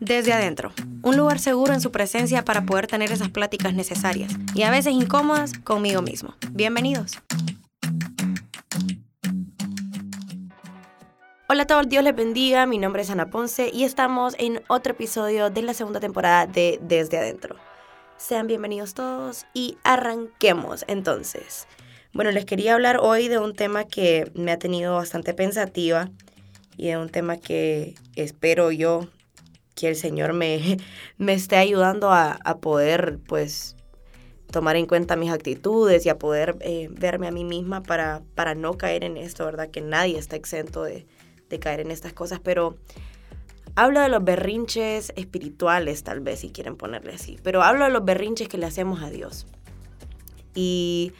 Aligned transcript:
Desde 0.00 0.32
adentro, 0.32 0.72
un 1.02 1.16
lugar 1.16 1.38
seguro 1.38 1.72
en 1.72 1.80
su 1.80 1.92
presencia 1.92 2.44
para 2.44 2.64
poder 2.64 2.86
tener 2.86 3.12
esas 3.12 3.30
pláticas 3.30 3.74
necesarias 3.74 4.32
y 4.54 4.62
a 4.62 4.70
veces 4.70 4.92
incómodas 4.92 5.52
conmigo 5.58 6.02
mismo. 6.02 6.34
Bienvenidos. 6.50 7.18
Hola 11.48 11.64
a 11.64 11.66
todos, 11.66 11.88
Dios 11.88 12.04
les 12.04 12.14
bendiga. 12.14 12.66
Mi 12.66 12.78
nombre 12.78 13.02
es 13.02 13.10
Ana 13.10 13.30
Ponce 13.30 13.70
y 13.72 13.84
estamos 13.84 14.36
en 14.38 14.62
otro 14.68 14.92
episodio 14.92 15.50
de 15.50 15.62
la 15.62 15.74
segunda 15.74 15.98
temporada 15.98 16.46
de 16.46 16.78
Desde 16.82 17.18
Adentro. 17.18 17.56
Sean 18.16 18.46
bienvenidos 18.46 18.94
todos 18.94 19.46
y 19.54 19.78
arranquemos 19.82 20.84
entonces. 20.88 21.66
Bueno, 22.12 22.30
les 22.32 22.44
quería 22.44 22.74
hablar 22.74 22.98
hoy 23.00 23.28
de 23.28 23.38
un 23.38 23.54
tema 23.54 23.84
que 23.84 24.30
me 24.34 24.52
ha 24.52 24.58
tenido 24.58 24.94
bastante 24.94 25.32
pensativa 25.32 26.10
y 26.76 26.88
de 26.88 26.98
un 26.98 27.08
tema 27.08 27.36
que 27.36 27.94
espero 28.14 28.70
yo 28.72 29.08
que 29.80 29.88
el 29.88 29.96
Señor 29.96 30.34
me, 30.34 30.76
me 31.18 31.32
esté 31.32 31.56
ayudando 31.56 32.12
a, 32.12 32.58
poder, 32.60 33.18
pues, 33.26 33.76
tomar 34.50 34.76
en 34.76 34.86
cuenta 34.86 35.16
mis 35.16 35.30
actitudes 35.30 36.04
y 36.04 36.10
a 36.10 36.18
poder 36.18 36.56
eh, 36.60 36.88
verme 36.90 37.28
a 37.28 37.30
mí 37.30 37.44
misma 37.44 37.82
para, 37.82 38.22
para 38.34 38.54
no 38.54 38.76
caer 38.76 39.04
en 39.04 39.16
esto, 39.16 39.44
¿verdad? 39.44 39.70
Que 39.70 39.80
nadie 39.80 40.18
está 40.18 40.36
exento 40.36 40.82
de, 40.82 41.06
de 41.48 41.58
caer 41.58 41.80
en 41.80 41.90
estas 41.90 42.12
cosas, 42.12 42.40
pero 42.40 42.76
hablo 43.74 44.00
de 44.00 44.08
los 44.08 44.22
berrinches 44.22 45.12
espirituales, 45.16 46.02
tal 46.02 46.20
vez, 46.20 46.40
si 46.40 46.50
quieren 46.50 46.76
ponerle 46.76 47.14
así, 47.14 47.38
pero 47.42 47.62
hablo 47.62 47.84
de 47.86 47.90
los 47.90 48.04
berrinches 48.04 48.48
que 48.48 48.58
le 48.58 48.66
hacemos 48.66 49.02
a 49.02 49.08
Dios. 49.08 49.46
Y 50.54 51.12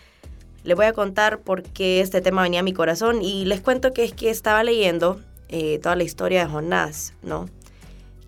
les 0.64 0.76
voy 0.76 0.86
a 0.86 0.92
contar 0.92 1.40
por 1.40 1.62
qué 1.62 2.00
este 2.00 2.20
tema 2.20 2.42
venía 2.42 2.60
a 2.60 2.64
mi 2.64 2.74
corazón 2.74 3.22
y 3.22 3.46
les 3.46 3.60
cuento 3.60 3.92
que 3.92 4.04
es 4.04 4.12
que 4.12 4.28
estaba 4.28 4.62
leyendo 4.64 5.20
eh, 5.48 5.78
toda 5.78 5.96
la 5.96 6.02
historia 6.02 6.44
de 6.44 6.50
Jonás, 6.50 7.14
¿no? 7.22 7.46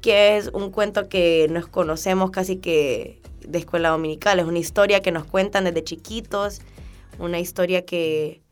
Que 0.02 0.36
es 0.36 0.50
un 0.52 0.70
cuento 0.70 1.08
que 1.08 1.46
nos 1.48 1.68
conocemos 1.68 2.30
casi 2.30 2.56
que 2.56 3.22
de 3.46 3.58
escuela 3.58 3.90
dominical. 3.90 4.38
Es 4.40 4.46
una 4.46 4.58
historia 4.58 5.00
que 5.00 5.12
nos 5.12 5.24
cuentan 5.24 5.64
desde 5.64 5.84
chiquitos, 5.84 6.60
una 7.18 7.38
historia 7.38 7.86
que, 7.86 8.42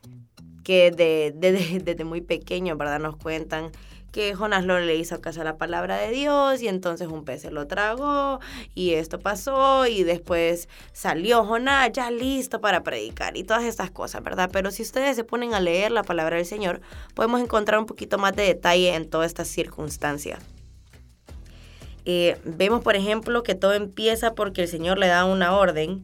que 0.63 0.91
desde 0.91 2.03
muy 2.05 2.21
pequeño, 2.21 2.77
¿verdad? 2.77 2.99
Nos 2.99 3.17
cuentan 3.17 3.71
que 4.11 4.33
Jonás 4.33 4.65
no 4.65 4.79
le 4.79 4.95
hizo 4.95 5.21
caso 5.21 5.41
a 5.41 5.43
la 5.45 5.57
palabra 5.57 5.97
de 5.97 6.11
Dios 6.11 6.61
y 6.61 6.67
entonces 6.67 7.07
un 7.07 7.23
pez 7.23 7.41
se 7.41 7.51
lo 7.51 7.67
tragó 7.67 8.39
y 8.75 8.91
esto 8.91 9.19
pasó 9.19 9.87
y 9.87 10.03
después 10.03 10.67
salió 10.91 11.45
Jonás 11.45 11.91
ya 11.93 12.11
listo 12.11 12.59
para 12.59 12.83
predicar 12.83 13.37
y 13.37 13.43
todas 13.43 13.63
estas 13.63 13.89
cosas, 13.89 14.21
¿verdad? 14.21 14.49
Pero 14.51 14.71
si 14.71 14.83
ustedes 14.83 15.15
se 15.15 15.23
ponen 15.23 15.53
a 15.53 15.61
leer 15.61 15.91
la 15.91 16.03
palabra 16.03 16.35
del 16.35 16.45
Señor, 16.45 16.81
podemos 17.13 17.41
encontrar 17.41 17.79
un 17.79 17.85
poquito 17.85 18.17
más 18.17 18.35
de 18.35 18.43
detalle 18.43 18.95
en 18.95 19.09
todas 19.09 19.27
estas 19.27 19.47
circunstancias. 19.47 20.39
Eh, 22.05 22.37
vemos, 22.43 22.81
por 22.81 22.95
ejemplo, 22.95 23.43
que 23.43 23.55
todo 23.55 23.73
empieza 23.73 24.33
porque 24.33 24.63
el 24.63 24.67
Señor 24.67 24.97
le 24.97 25.07
da 25.07 25.25
una 25.25 25.55
orden 25.55 26.01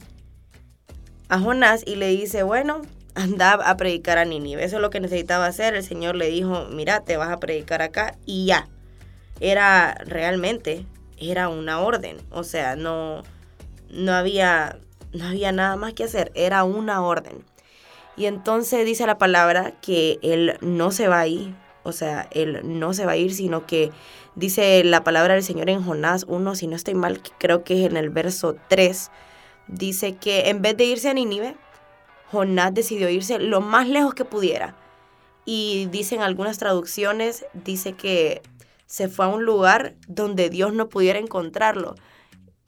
a 1.30 1.40
Jonás 1.40 1.84
y 1.86 1.95
le 1.95 2.08
dice, 2.08 2.44
bueno, 2.44 2.81
anda 3.16 3.53
a 3.53 3.78
predicar 3.78 4.18
a 4.18 4.25
Nínive. 4.25 4.64
Eso 4.64 4.78
es 4.78 4.81
lo 4.81 4.90
que 4.90 5.00
necesitaba 5.00 5.48
hacer. 5.48 5.73
El 5.75 5.84
Señor 5.84 6.16
le 6.16 6.30
dijo, 6.30 6.68
mira, 6.72 7.02
te 7.02 7.18
vas 7.18 7.30
a 7.30 7.40
predicar 7.40 7.81
acá 7.81 8.16
y 8.25 8.45
ya. 8.45 8.68
Era 9.40 9.95
realmente, 10.06 10.86
era 11.18 11.50
una 11.50 11.80
orden. 11.80 12.18
O 12.31 12.44
sea, 12.44 12.75
no, 12.75 13.23
no, 13.90 14.14
había, 14.14 14.78
no 15.14 15.25
había 15.25 15.52
nada 15.52 15.75
más 15.75 15.94
que 15.94 16.03
hacer. 16.03 16.31
Era 16.36 16.64
una 16.64 17.02
orden. 17.02 17.44
Y 18.16 18.25
entonces 18.25 18.86
dice 18.86 19.06
la 19.06 19.18
palabra 19.18 19.73
que 19.81 20.20
él 20.22 20.58
no 20.62 20.92
se 20.92 21.08
va 21.08 21.22
a 21.22 21.28
ir. 21.28 21.53
O 21.84 21.92
sea, 21.92 22.28
él 22.31 22.62
no 22.64 22.94
se 22.94 23.06
va 23.06 23.14
a 23.14 23.18
ir, 23.18 23.34
sino 23.34 23.66
que 23.66 23.92
Dice 24.38 24.84
la 24.84 25.04
palabra 25.04 25.34
del 25.34 25.42
Señor 25.42 25.68
en 25.68 25.84
Jonás 25.84 26.24
1, 26.28 26.54
si 26.54 26.68
no 26.68 26.76
estoy 26.76 26.94
mal, 26.94 27.24
creo 27.40 27.64
que 27.64 27.84
es 27.84 27.90
en 27.90 27.98
el 27.98 28.12
verso 28.12 28.56
3. 28.68 29.10
Dice 29.68 30.16
que 30.18 30.50
en 30.50 30.62
vez 30.62 30.78
de 30.78 30.86
irse 30.86 31.09
a 31.09 31.16
Nínive, 31.16 31.56
Jonás 32.31 32.72
decidió 32.72 33.09
irse 33.09 33.40
lo 33.40 33.62
más 33.62 33.90
lejos 33.90 34.14
que 34.14 34.26
pudiera. 34.26 34.76
Y 35.44 35.88
dicen 35.88 36.22
algunas 36.22 36.59
traducciones, 36.59 37.47
dice 37.56 37.94
que 37.94 38.44
se 38.86 39.08
fue 39.08 39.26
a 39.26 39.30
un 39.30 39.44
lugar 39.44 39.96
donde 40.08 40.52
Dios 40.52 40.72
no 40.72 40.88
pudiera 40.88 41.18
encontrarlo. 41.18 41.96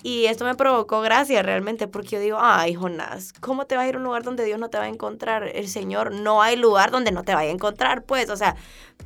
Y 0.01 0.25
esto 0.27 0.45
me 0.45 0.55
provocó 0.55 1.01
gracia 1.01 1.43
realmente 1.43 1.87
porque 1.87 2.11
yo 2.11 2.19
digo, 2.21 2.37
ay 2.39 2.73
Jonás, 2.73 3.33
¿cómo 3.33 3.65
te 3.65 3.75
vas 3.75 3.85
a 3.85 3.89
ir 3.89 3.95
a 3.95 3.97
un 3.97 4.05
lugar 4.05 4.23
donde 4.23 4.45
Dios 4.45 4.57
no 4.57 4.69
te 4.69 4.77
va 4.77 4.85
a 4.85 4.89
encontrar? 4.89 5.51
El 5.53 5.67
Señor, 5.67 6.13
no 6.13 6.41
hay 6.41 6.55
lugar 6.55 6.89
donde 6.89 7.11
no 7.11 7.23
te 7.23 7.35
vaya 7.35 7.49
a 7.49 7.53
encontrar, 7.53 8.03
pues, 8.03 8.29
o 8.29 8.37
sea, 8.37 8.55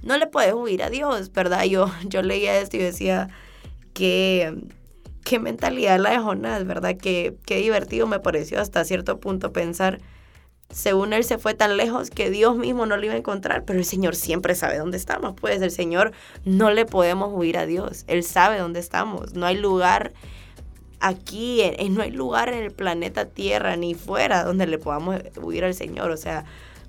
no 0.03 0.17
le 0.17 0.27
puedes 0.27 0.53
huir 0.53 0.83
a 0.83 0.91
Dios, 0.91 1.31
¿verdad? 1.31 1.63
Yo, 1.63 1.89
yo 2.05 2.21
leía 2.21 2.59
esto 2.59 2.77
y 2.77 2.81
decía, 2.81 3.29
qué, 3.93 4.55
qué 5.23 5.39
mentalidad 5.39 5.99
la 5.99 6.11
de 6.11 6.19
Jonás, 6.19 6.65
¿verdad? 6.67 6.95
Qué, 6.95 7.37
qué 7.45 7.57
divertido 7.57 8.05
me 8.05 8.19
pareció 8.19 8.61
hasta 8.61 8.85
cierto 8.85 9.19
punto 9.19 9.51
pensar, 9.51 9.99
según 10.69 11.13
él 11.13 11.23
se 11.23 11.39
fue 11.39 11.55
tan 11.55 11.75
lejos 11.75 12.11
que 12.11 12.29
Dios 12.29 12.55
mismo 12.55 12.85
no 12.85 12.97
lo 12.97 13.05
iba 13.05 13.15
a 13.15 13.17
encontrar, 13.17 13.63
pero 13.65 13.79
el 13.79 13.85
Señor 13.85 14.15
siempre 14.15 14.53
sabe 14.53 14.77
dónde 14.77 14.97
estamos, 14.97 15.33
pues 15.39 15.59
el 15.63 15.71
Señor 15.71 16.11
no 16.45 16.69
le 16.69 16.85
podemos 16.85 17.31
huir 17.33 17.57
a 17.57 17.65
Dios, 17.65 18.03
Él 18.07 18.23
sabe 18.23 18.59
dónde 18.59 18.79
estamos, 18.79 19.33
no 19.33 19.45
hay 19.47 19.57
lugar 19.57 20.13
aquí, 21.03 21.62
no 21.90 22.02
hay 22.02 22.12
lugar 22.12 22.50
en 22.50 22.64
el 22.64 22.72
planeta 22.72 23.25
Tierra 23.25 23.75
ni 23.75 23.94
fuera 23.94 24.44
donde 24.44 24.66
le 24.66 24.78
podamos 24.78 25.18
huir 25.41 25.66
al 25.66 25.74
Señor. 25.74 26.12
O 26.12 26.18
sea, 26.18 26.46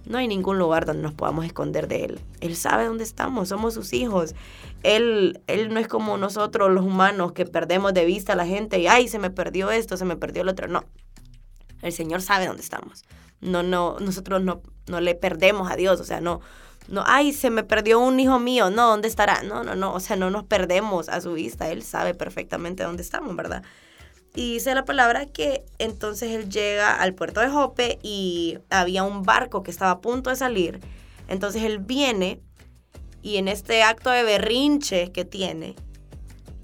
no 0.07 0.19
hay 0.19 0.29
ningún 0.29 0.59
lugar 0.59 0.87
donde 0.87 1.03
nos 1.03 1.15
podamos 1.15 1.45
esconder 1.45 1.89
de 1.89 2.05
Él. 2.05 2.21
Él 2.41 2.57
sabe 2.57 2.87
dónde 2.87 3.05
estamos, 3.05 3.49
somos 3.49 3.75
sus 3.75 3.93
hijos. 3.93 4.35
Él, 4.83 5.41
él 5.47 5.73
no 5.73 5.81
es 5.81 5.89
como 5.89 6.17
nosotros 6.17 6.71
los 6.71 6.85
humanos 6.85 7.33
que 7.33 7.47
perdemos 7.47 7.95
de 7.95 8.05
vista 8.05 8.35
a 8.35 8.37
la 8.37 8.47
gente 8.47 8.79
y, 8.79 8.87
ay, 8.87 9.09
se 9.09 9.19
me 9.19 9.31
perdió 9.31 9.71
esto, 9.71 9.97
se 9.97 10.05
me 10.05 10.17
perdió 10.17 10.45
lo 10.45 10.53
otro. 10.53 10.69
No, 10.69 10.85
el 11.83 11.93
Señor 11.93 12.23
sabe 12.23 12.47
dónde 12.47 12.63
estamos. 12.63 13.05
No, 13.41 13.63
no, 13.63 13.97
nosotros 14.01 14.43
no, 14.43 14.63
no 14.87 15.01
le 15.01 15.15
perdemos 15.15 15.71
a 15.71 15.77
Dios, 15.77 16.01
o 16.01 16.05
sea, 16.05 16.21
no, 16.21 16.41
no, 16.89 17.03
ay, 17.07 17.33
se 17.33 17.51
me 17.51 17.63
perdió 17.63 17.99
un 17.99 18.21
hijo 18.21 18.39
mío, 18.39 18.71
no, 18.71 18.89
¿dónde 18.89 19.09
estará? 19.09 19.43
No, 19.43 19.65
no, 19.65 19.75
no, 19.75 19.93
o 19.93 20.01
sea, 20.01 20.17
no 20.17 20.31
nos 20.31 20.45
perdemos 20.45 21.09
a 21.09 21.21
su 21.21 21.33
vista, 21.33 21.71
Él 21.71 21.83
sabe 21.83 22.15
perfectamente 22.15 22.85
dónde 22.85 23.03
estamos, 23.03 23.35
¿verdad? 23.37 23.63
Y 24.35 24.55
dice 24.55 24.75
la 24.75 24.85
palabra 24.85 25.27
que 25.27 25.65
entonces 25.79 26.33
él 26.33 26.51
llega 26.51 26.97
al 26.97 27.15
puerto 27.15 27.41
de 27.41 27.49
Jope 27.49 27.99
y 28.03 28.59
había 28.69 29.05
un 29.05 29.23
barco 29.23 29.63
que 29.63 29.71
estaba 29.71 29.93
a 29.93 30.01
punto 30.01 30.31
de 30.31 30.37
salir. 30.37 30.81
Entonces 31.29 31.63
él 31.63 31.79
viene 31.79 32.41
y 33.23 33.37
en 33.37 33.49
este 33.49 33.83
acto 33.83 34.11
de 34.11 34.23
berrinche 34.23 35.13
que 35.13 35.25
tiene, 35.25 35.77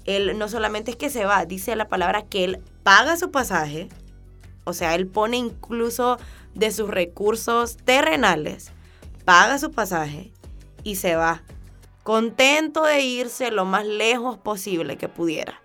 él 0.05 0.37
no 0.37 0.47
solamente 0.47 0.91
es 0.91 0.97
que 0.97 1.09
se 1.09 1.25
va, 1.25 1.45
dice 1.45 1.75
la 1.75 1.87
palabra 1.87 2.23
que 2.23 2.43
él 2.43 2.61
paga 2.83 3.17
su 3.17 3.31
pasaje, 3.31 3.89
o 4.63 4.73
sea, 4.73 4.93
él 4.95 5.07
pone 5.07 5.37
incluso 5.37 6.17
de 6.53 6.71
sus 6.71 6.89
recursos 6.89 7.77
terrenales, 7.77 8.71
paga 9.25 9.57
su 9.57 9.71
pasaje 9.71 10.31
y 10.83 10.97
se 10.97 11.15
va, 11.15 11.41
contento 12.03 12.83
de 12.83 13.01
irse 13.01 13.49
lo 13.49 13.65
más 13.65 13.85
lejos 13.85 14.37
posible 14.37 14.97
que 14.97 15.09
pudiera. 15.09 15.61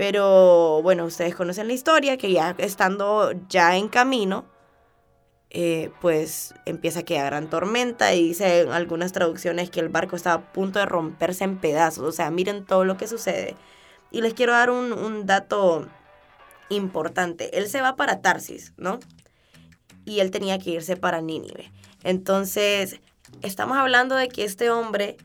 Pero 0.00 0.80
bueno, 0.80 1.04
ustedes 1.04 1.34
conocen 1.34 1.66
la 1.66 1.74
historia, 1.74 2.16
que 2.16 2.32
ya 2.32 2.54
estando 2.56 3.32
ya 3.50 3.76
en 3.76 3.88
camino, 3.88 4.46
eh, 5.50 5.92
pues 6.00 6.54
empieza 6.64 7.02
que 7.02 7.22
gran 7.22 7.50
tormenta 7.50 8.14
y 8.14 8.28
dice 8.28 8.62
en 8.62 8.72
algunas 8.72 9.12
traducciones 9.12 9.68
que 9.68 9.80
el 9.80 9.90
barco 9.90 10.16
estaba 10.16 10.36
a 10.36 10.52
punto 10.54 10.78
de 10.78 10.86
romperse 10.86 11.44
en 11.44 11.58
pedazos. 11.58 12.04
O 12.04 12.12
sea, 12.12 12.30
miren 12.30 12.64
todo 12.64 12.86
lo 12.86 12.96
que 12.96 13.06
sucede. 13.08 13.56
Y 14.10 14.22
les 14.22 14.32
quiero 14.32 14.52
dar 14.52 14.70
un, 14.70 14.94
un 14.94 15.26
dato 15.26 15.86
importante. 16.70 17.58
Él 17.58 17.68
se 17.68 17.82
va 17.82 17.94
para 17.96 18.22
Tarsis, 18.22 18.72
¿no? 18.78 19.00
Y 20.06 20.20
él 20.20 20.30
tenía 20.30 20.58
que 20.58 20.70
irse 20.70 20.96
para 20.96 21.20
Nínive. 21.20 21.70
Entonces, 22.04 23.00
estamos 23.42 23.76
hablando 23.76 24.16
de 24.16 24.28
que 24.28 24.44
este 24.44 24.70
hombre 24.70 25.18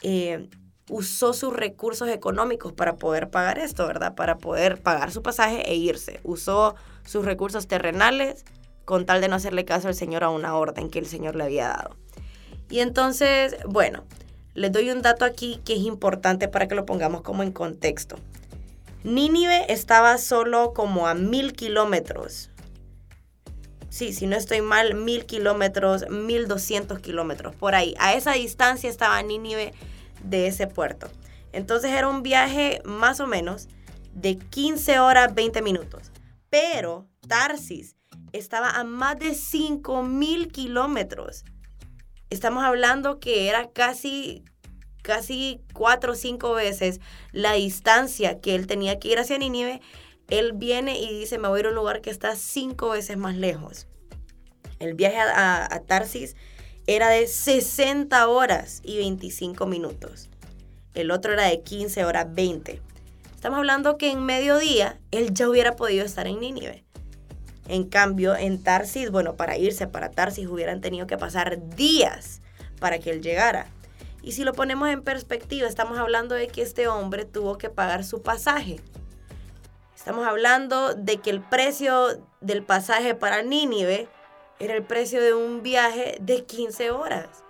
eh, 0.00 0.48
usó 0.92 1.32
sus 1.32 1.54
recursos 1.54 2.08
económicos 2.10 2.74
para 2.74 2.96
poder 2.96 3.30
pagar 3.30 3.58
esto, 3.58 3.86
¿verdad? 3.86 4.14
Para 4.14 4.36
poder 4.36 4.80
pagar 4.82 5.10
su 5.10 5.22
pasaje 5.22 5.62
e 5.70 5.74
irse. 5.74 6.20
Usó 6.22 6.74
sus 7.04 7.24
recursos 7.24 7.66
terrenales 7.66 8.44
con 8.84 9.06
tal 9.06 9.22
de 9.22 9.28
no 9.28 9.36
hacerle 9.36 9.64
caso 9.64 9.88
al 9.88 9.94
Señor 9.94 10.22
a 10.22 10.28
una 10.28 10.54
orden 10.54 10.90
que 10.90 10.98
el 10.98 11.06
Señor 11.06 11.34
le 11.34 11.44
había 11.44 11.68
dado. 11.68 11.96
Y 12.68 12.80
entonces, 12.80 13.56
bueno, 13.66 14.04
les 14.52 14.70
doy 14.70 14.90
un 14.90 15.00
dato 15.00 15.24
aquí 15.24 15.62
que 15.64 15.72
es 15.72 15.80
importante 15.80 16.46
para 16.48 16.68
que 16.68 16.74
lo 16.74 16.84
pongamos 16.84 17.22
como 17.22 17.42
en 17.42 17.52
contexto. 17.52 18.16
Nínive 19.02 19.72
estaba 19.72 20.18
solo 20.18 20.74
como 20.74 21.06
a 21.06 21.14
mil 21.14 21.54
kilómetros. 21.54 22.50
Sí, 23.88 24.12
si 24.12 24.26
no 24.26 24.36
estoy 24.36 24.60
mal, 24.60 24.94
mil 24.94 25.24
kilómetros, 25.24 26.08
mil 26.10 26.48
doscientos 26.48 26.98
kilómetros, 26.98 27.54
por 27.56 27.74
ahí. 27.74 27.94
A 27.98 28.12
esa 28.12 28.32
distancia 28.32 28.90
estaba 28.90 29.22
Nínive 29.22 29.72
de 30.24 30.46
ese 30.46 30.66
puerto. 30.66 31.08
Entonces 31.52 31.90
era 31.90 32.08
un 32.08 32.22
viaje 32.22 32.80
más 32.84 33.20
o 33.20 33.26
menos 33.26 33.68
de 34.14 34.38
15 34.38 34.98
horas 34.98 35.34
20 35.34 35.62
minutos. 35.62 36.10
Pero 36.50 37.06
Tarsis 37.26 37.96
estaba 38.32 38.70
a 38.70 38.84
más 38.84 39.18
de 39.18 39.34
5 39.34 40.02
mil 40.02 40.48
kilómetros. 40.48 41.44
Estamos 42.30 42.64
hablando 42.64 43.20
que 43.20 43.48
era 43.48 43.70
casi 43.70 44.44
casi 45.02 45.60
cuatro 45.74 46.12
o 46.12 46.14
cinco 46.14 46.54
veces 46.54 47.00
la 47.32 47.52
distancia 47.54 48.40
que 48.40 48.54
él 48.54 48.66
tenía 48.66 48.98
que 48.98 49.08
ir 49.08 49.18
hacia 49.18 49.36
Nínive, 49.36 49.80
él 50.28 50.52
viene 50.54 50.98
y 50.98 51.18
dice, 51.18 51.38
me 51.38 51.48
voy 51.48 51.58
a 51.58 51.60
ir 51.60 51.66
a 51.66 51.68
un 51.70 51.74
lugar 51.74 52.00
que 52.00 52.10
está 52.10 52.36
cinco 52.36 52.90
veces 52.90 53.16
más 53.16 53.36
lejos. 53.36 53.88
El 54.78 54.94
viaje 54.94 55.18
a, 55.18 55.82
Tarsis 55.86 56.36
era 56.86 57.08
de 57.08 57.26
60 57.26 58.28
horas 58.28 58.80
y 58.84 58.98
25 58.98 59.66
minutos. 59.66 60.28
El 60.94 61.10
otro 61.10 61.32
era 61.32 61.44
de 61.44 61.62
15 61.62 62.04
horas 62.04 62.26
20. 62.34 62.80
Estamos 63.34 63.58
hablando 63.58 63.98
que 63.98 64.10
en 64.10 64.24
mediodía 64.24 64.98
él 65.10 65.32
ya 65.32 65.48
hubiera 65.48 65.76
podido 65.76 66.04
estar 66.04 66.26
en 66.26 66.40
Nínive. 66.40 66.84
En 67.68 67.84
cambio, 67.84 68.36
en 68.36 68.62
Tarsis, 68.62 69.10
bueno, 69.10 69.36
para 69.36 69.56
irse 69.56 69.86
para 69.86 70.10
Tarsis 70.10 70.48
hubieran 70.48 70.80
tenido 70.80 71.06
que 71.06 71.16
pasar 71.16 71.58
días 71.76 72.40
para 72.80 72.98
que 72.98 73.10
él 73.10 73.22
llegara. 73.22 73.66
Y 74.22 74.32
si 74.32 74.44
lo 74.44 74.52
ponemos 74.52 74.88
en 74.88 75.02
perspectiva, 75.02 75.68
estamos 75.68 75.98
hablando 75.98 76.34
de 76.34 76.48
que 76.48 76.62
este 76.62 76.88
hombre 76.88 77.24
tuvo 77.24 77.58
que 77.58 77.70
pagar 77.70 78.04
su 78.04 78.22
pasaje. 78.22 78.80
Estamos 79.96 80.26
hablando 80.26 80.94
de 80.94 81.18
que 81.18 81.30
el 81.30 81.40
precio 81.40 82.24
del 82.40 82.64
pasaje 82.64 83.14
para 83.14 83.42
Nínive 83.42 84.08
era 84.58 84.74
el 84.74 84.82
precio 84.82 85.20
de 85.20 85.34
un 85.34 85.62
viaje 85.62 86.16
de 86.20 86.44
15 86.44 86.90
horas. 86.90 87.44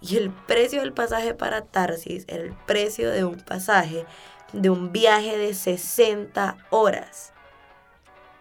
Y 0.00 0.16
el 0.16 0.30
precio 0.30 0.80
del 0.80 0.92
pasaje 0.92 1.34
para 1.34 1.62
Tarsis 1.62 2.24
era 2.28 2.42
el 2.42 2.54
precio 2.66 3.10
de 3.10 3.24
un 3.24 3.36
pasaje 3.36 4.04
de 4.52 4.70
un 4.70 4.92
viaje 4.92 5.36
de 5.36 5.54
60 5.54 6.56
horas. 6.70 7.32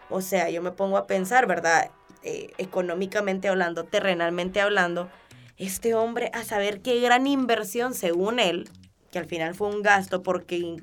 O 0.10 0.22
sea, 0.22 0.50
yo 0.50 0.62
me 0.62 0.72
pongo 0.72 0.98
a 0.98 1.08
pensar, 1.08 1.48
¿verdad? 1.48 1.90
Eh, 2.24 2.54
económicamente 2.58 3.48
hablando, 3.48 3.84
terrenalmente 3.84 4.62
hablando, 4.62 5.10
este 5.58 5.96
hombre 5.96 6.32
a 6.34 6.44
saber 6.44 6.82
qué 6.82 7.00
gran 7.00 7.28
inversión, 7.28 7.94
según 7.94 8.40
él, 8.40 8.70
que 9.12 9.20
al 9.20 9.26
final 9.26 9.56
fue 9.56 9.70
un 9.70 9.82
gasto 9.82 10.24
porque 10.24 10.78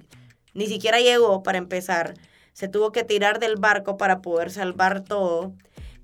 ni 0.55 0.67
siquiera 0.67 1.01
llegó 1.01 1.43
para 1.43 1.59
empezar, 1.59 2.15
se 2.53 2.69
tuvo 2.69 2.93
que 2.93 3.05
tirar 3.05 3.39
del 3.39 3.57
barco 3.57 3.97
para 3.97 4.23
poder 4.23 4.51
salvar 4.51 5.03
todo. 5.03 5.53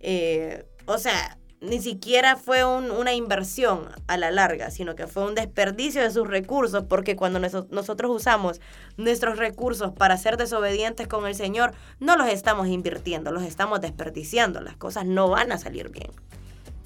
Eh, 0.01 0.65
o 0.89 0.97
sea, 0.97 1.37
ni 1.61 1.83
siquiera 1.83 2.37
fue 2.37 2.65
una 2.65 3.13
inversión 3.13 3.91
a 4.07 4.17
la 4.17 4.31
larga, 4.31 4.71
sino 4.71 4.95
que 4.95 5.07
fue 5.07 5.27
un 5.27 5.35
desperdicio 5.35 6.01
de 6.01 6.11
sus 6.11 6.27
recursos, 6.27 6.85
porque 6.89 7.15
cuando 7.15 7.39
nosotros 7.41 8.11
usamos 8.11 8.61
nuestros 8.97 9.37
recursos 9.37 9.93
para 9.93 10.17
ser 10.17 10.39
desobedientes 10.39 11.07
con 11.07 11.27
el 11.27 11.35
Señor, 11.35 11.75
no 12.01 12.17
los 12.17 12.29
estamos 12.29 12.69
invirtiendo, 12.69 13.33
los 13.33 13.43
estamos 13.43 13.83
desperdiciando, 13.83 14.63
las 14.63 14.79
cosas 14.79 15.05
no 15.05 15.29
van 15.29 15.53
a 15.53 15.59
salir 15.59 15.91
bien. 15.91 16.11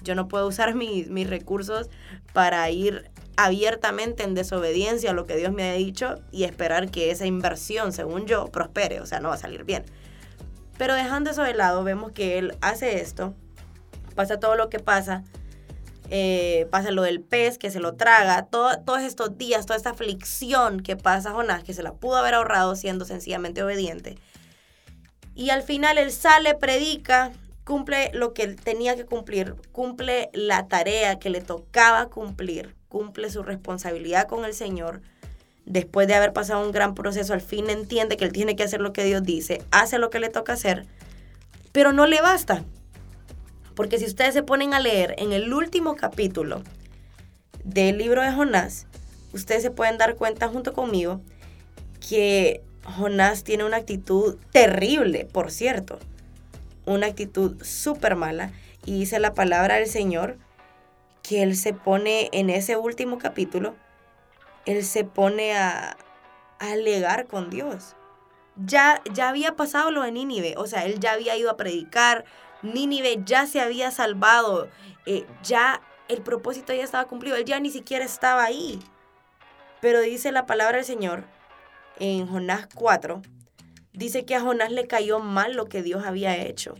Yo 0.02 0.16
no 0.16 0.26
puedo 0.26 0.48
usar 0.48 0.75
mis, 0.75 1.08
mis 1.08 1.31
recursos 1.31 1.88
para 2.32 2.69
ir 2.70 3.08
abiertamente 3.37 4.25
en 4.25 4.34
desobediencia 4.34 5.12
a 5.12 5.14
lo 5.14 5.26
que 5.26 5.37
Dios 5.37 5.52
me 5.52 5.70
ha 5.70 5.75
dicho 5.75 6.16
y 6.32 6.43
esperar 6.43 6.90
que 6.90 7.12
esa 7.12 7.26
inversión, 7.26 7.93
según 7.93 8.26
yo, 8.26 8.46
prospere, 8.46 9.00
o 9.00 9.06
sea, 9.06 9.20
no 9.20 9.28
va 9.28 9.37
a 9.37 9.38
salir 9.38 9.62
bien. 9.62 9.84
Pero 10.76 10.94
dejando 10.94 11.31
eso 11.31 11.44
de 11.44 11.55
lado, 11.55 11.84
vemos 11.84 12.10
que 12.10 12.38
Él 12.38 12.56
hace 12.60 13.00
esto 13.00 13.37
pasa 14.14 14.41
todo 14.41 14.56
lo 14.56 14.69
que 14.69 14.79
pasa. 14.79 15.25
Eh, 16.14 16.67
pasa 16.70 16.91
lo 16.91 17.03
del 17.03 17.23
pez 17.23 17.56
que 17.56 17.70
se 17.70 17.81
lo 17.81 17.94
traga, 17.94 18.44
todo, 18.44 18.79
todos 18.85 19.00
estos 19.00 19.38
días, 19.38 19.64
toda 19.64 19.79
esta 19.79 19.91
aflicción 19.91 20.81
que 20.81 20.94
pasa 20.94 21.32
Jonás, 21.32 21.64
que 21.64 21.73
se 21.73 21.82
la 21.82 21.94
pudo 21.94 22.17
haber 22.17 22.35
ahorrado 22.35 22.76
siendo 22.76 23.06
sencillamente 23.06 23.62
obediente. 23.62 24.19
Y 25.35 25.49
al 25.50 25.62
final 25.62 25.97
él 25.97 26.12
sale, 26.12 26.55
predica, 26.55 27.32
cumple 27.64 28.11
lo 28.12 28.35
que 28.35 28.49
tenía 28.49 28.97
que 28.97 29.06
cumplir, 29.06 29.55
cumple 29.73 30.31
la 30.35 30.69
tarea 30.69 31.19
que 31.19 31.31
le 31.31 31.41
tocaba 31.41 32.11
cumplir, 32.11 32.75
cumple 32.88 33.31
su 33.31 33.43
responsabilidad 33.43 34.29
con 34.29 34.44
el 34.44 34.53
Señor. 34.53 35.00
Después 35.65 36.08
de 36.08 36.15
haber 36.15 36.32
pasado 36.32 36.65
un 36.65 36.73
gran 36.73 36.94
proceso, 36.94 37.32
al 37.32 37.41
fin 37.41 37.70
entiende 37.70 38.17
que 38.17 38.25
él 38.25 38.32
tiene 38.32 38.56
que 38.56 38.65
hacer 38.65 38.81
lo 38.81 38.93
que 38.93 39.05
Dios 39.05 39.23
dice, 39.23 39.62
hace 39.70 39.99
lo 39.99 40.11
que 40.11 40.20
le 40.20 40.29
toca 40.29 40.55
hacer, 40.55 40.87
pero 41.73 41.93
no 41.93 42.06
le 42.06 42.20
basta. 42.20 42.65
Porque 43.74 43.98
si 43.98 44.06
ustedes 44.06 44.34
se 44.34 44.42
ponen 44.42 44.74
a 44.74 44.80
leer 44.80 45.14
en 45.19 45.32
el 45.32 45.52
último 45.52 45.96
capítulo 45.96 46.62
del 47.64 47.98
libro 47.98 48.22
de 48.22 48.32
Jonás, 48.32 48.86
ustedes 49.32 49.62
se 49.62 49.70
pueden 49.70 49.98
dar 49.98 50.16
cuenta 50.16 50.48
junto 50.48 50.72
conmigo 50.72 51.20
que 52.06 52.62
Jonás 52.84 53.44
tiene 53.44 53.64
una 53.64 53.78
actitud 53.78 54.36
terrible, 54.52 55.24
por 55.24 55.50
cierto. 55.50 55.98
Una 56.84 57.06
actitud 57.06 57.62
súper 57.62 58.16
mala. 58.16 58.50
Y 58.84 58.98
dice 58.98 59.20
la 59.20 59.34
palabra 59.34 59.76
del 59.76 59.86
Señor 59.86 60.36
que 61.22 61.42
él 61.42 61.56
se 61.56 61.72
pone 61.72 62.28
en 62.32 62.50
ese 62.50 62.76
último 62.76 63.19
capítulo, 63.19 63.76
él 64.66 64.84
se 64.84 65.04
pone 65.04 65.56
a, 65.56 65.96
alegar 66.58 67.26
con 67.26 67.50
Dios. 67.50 67.96
Ya, 68.56 69.02
ya 69.12 69.28
había 69.28 69.56
pasado 69.56 69.90
lo 69.90 70.02
de 70.02 70.12
Nínive, 70.12 70.54
o 70.56 70.66
sea, 70.66 70.84
él 70.84 71.00
ya 71.00 71.12
había 71.12 71.36
ido 71.36 71.50
a 71.50 71.56
predicar, 71.56 72.24
Nínive 72.62 73.23
ya 73.25 73.47
se 73.47 73.61
había 73.61 73.91
salvado, 73.91 74.69
eh, 75.06 75.26
ya 75.43 75.81
el 76.09 76.23
propósito 76.23 76.73
ya 76.73 76.85
estaba 76.85 77.06
cumplido, 77.06 77.37
él 77.37 77.44
ya 77.44 77.59
ni 77.61 77.70
siquiera 77.70 78.05
estaba 78.05 78.44
ahí. 78.44 78.79
Pero 79.81 80.00
dice 80.00 80.31
la 80.31 80.47
palabra 80.47 80.76
del 80.76 80.87
Señor 80.87 81.25
en 81.99 82.26
Jonás 82.26 82.69
4, 82.75 83.23
dice 83.93 84.25
que 84.25 84.35
a 84.35 84.41
Jonás 84.41 84.70
le 84.70 84.87
cayó 84.87 85.19
mal 85.19 85.55
lo 85.55 85.67
que 85.67 85.82
Dios 85.82 86.05
había 86.05 86.37
hecho. 86.37 86.75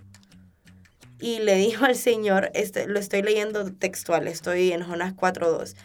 Y 1.19 1.39
le 1.41 1.57
dijo 1.57 1.85
al 1.85 1.97
Señor, 1.97 2.51
este, 2.55 2.87
lo 2.87 2.99
estoy 2.99 3.23
leyendo 3.23 3.73
textual, 3.73 4.27
estoy 4.29 4.73
en 4.73 4.83
Jonás 4.83 5.15
4.2. 5.15 5.77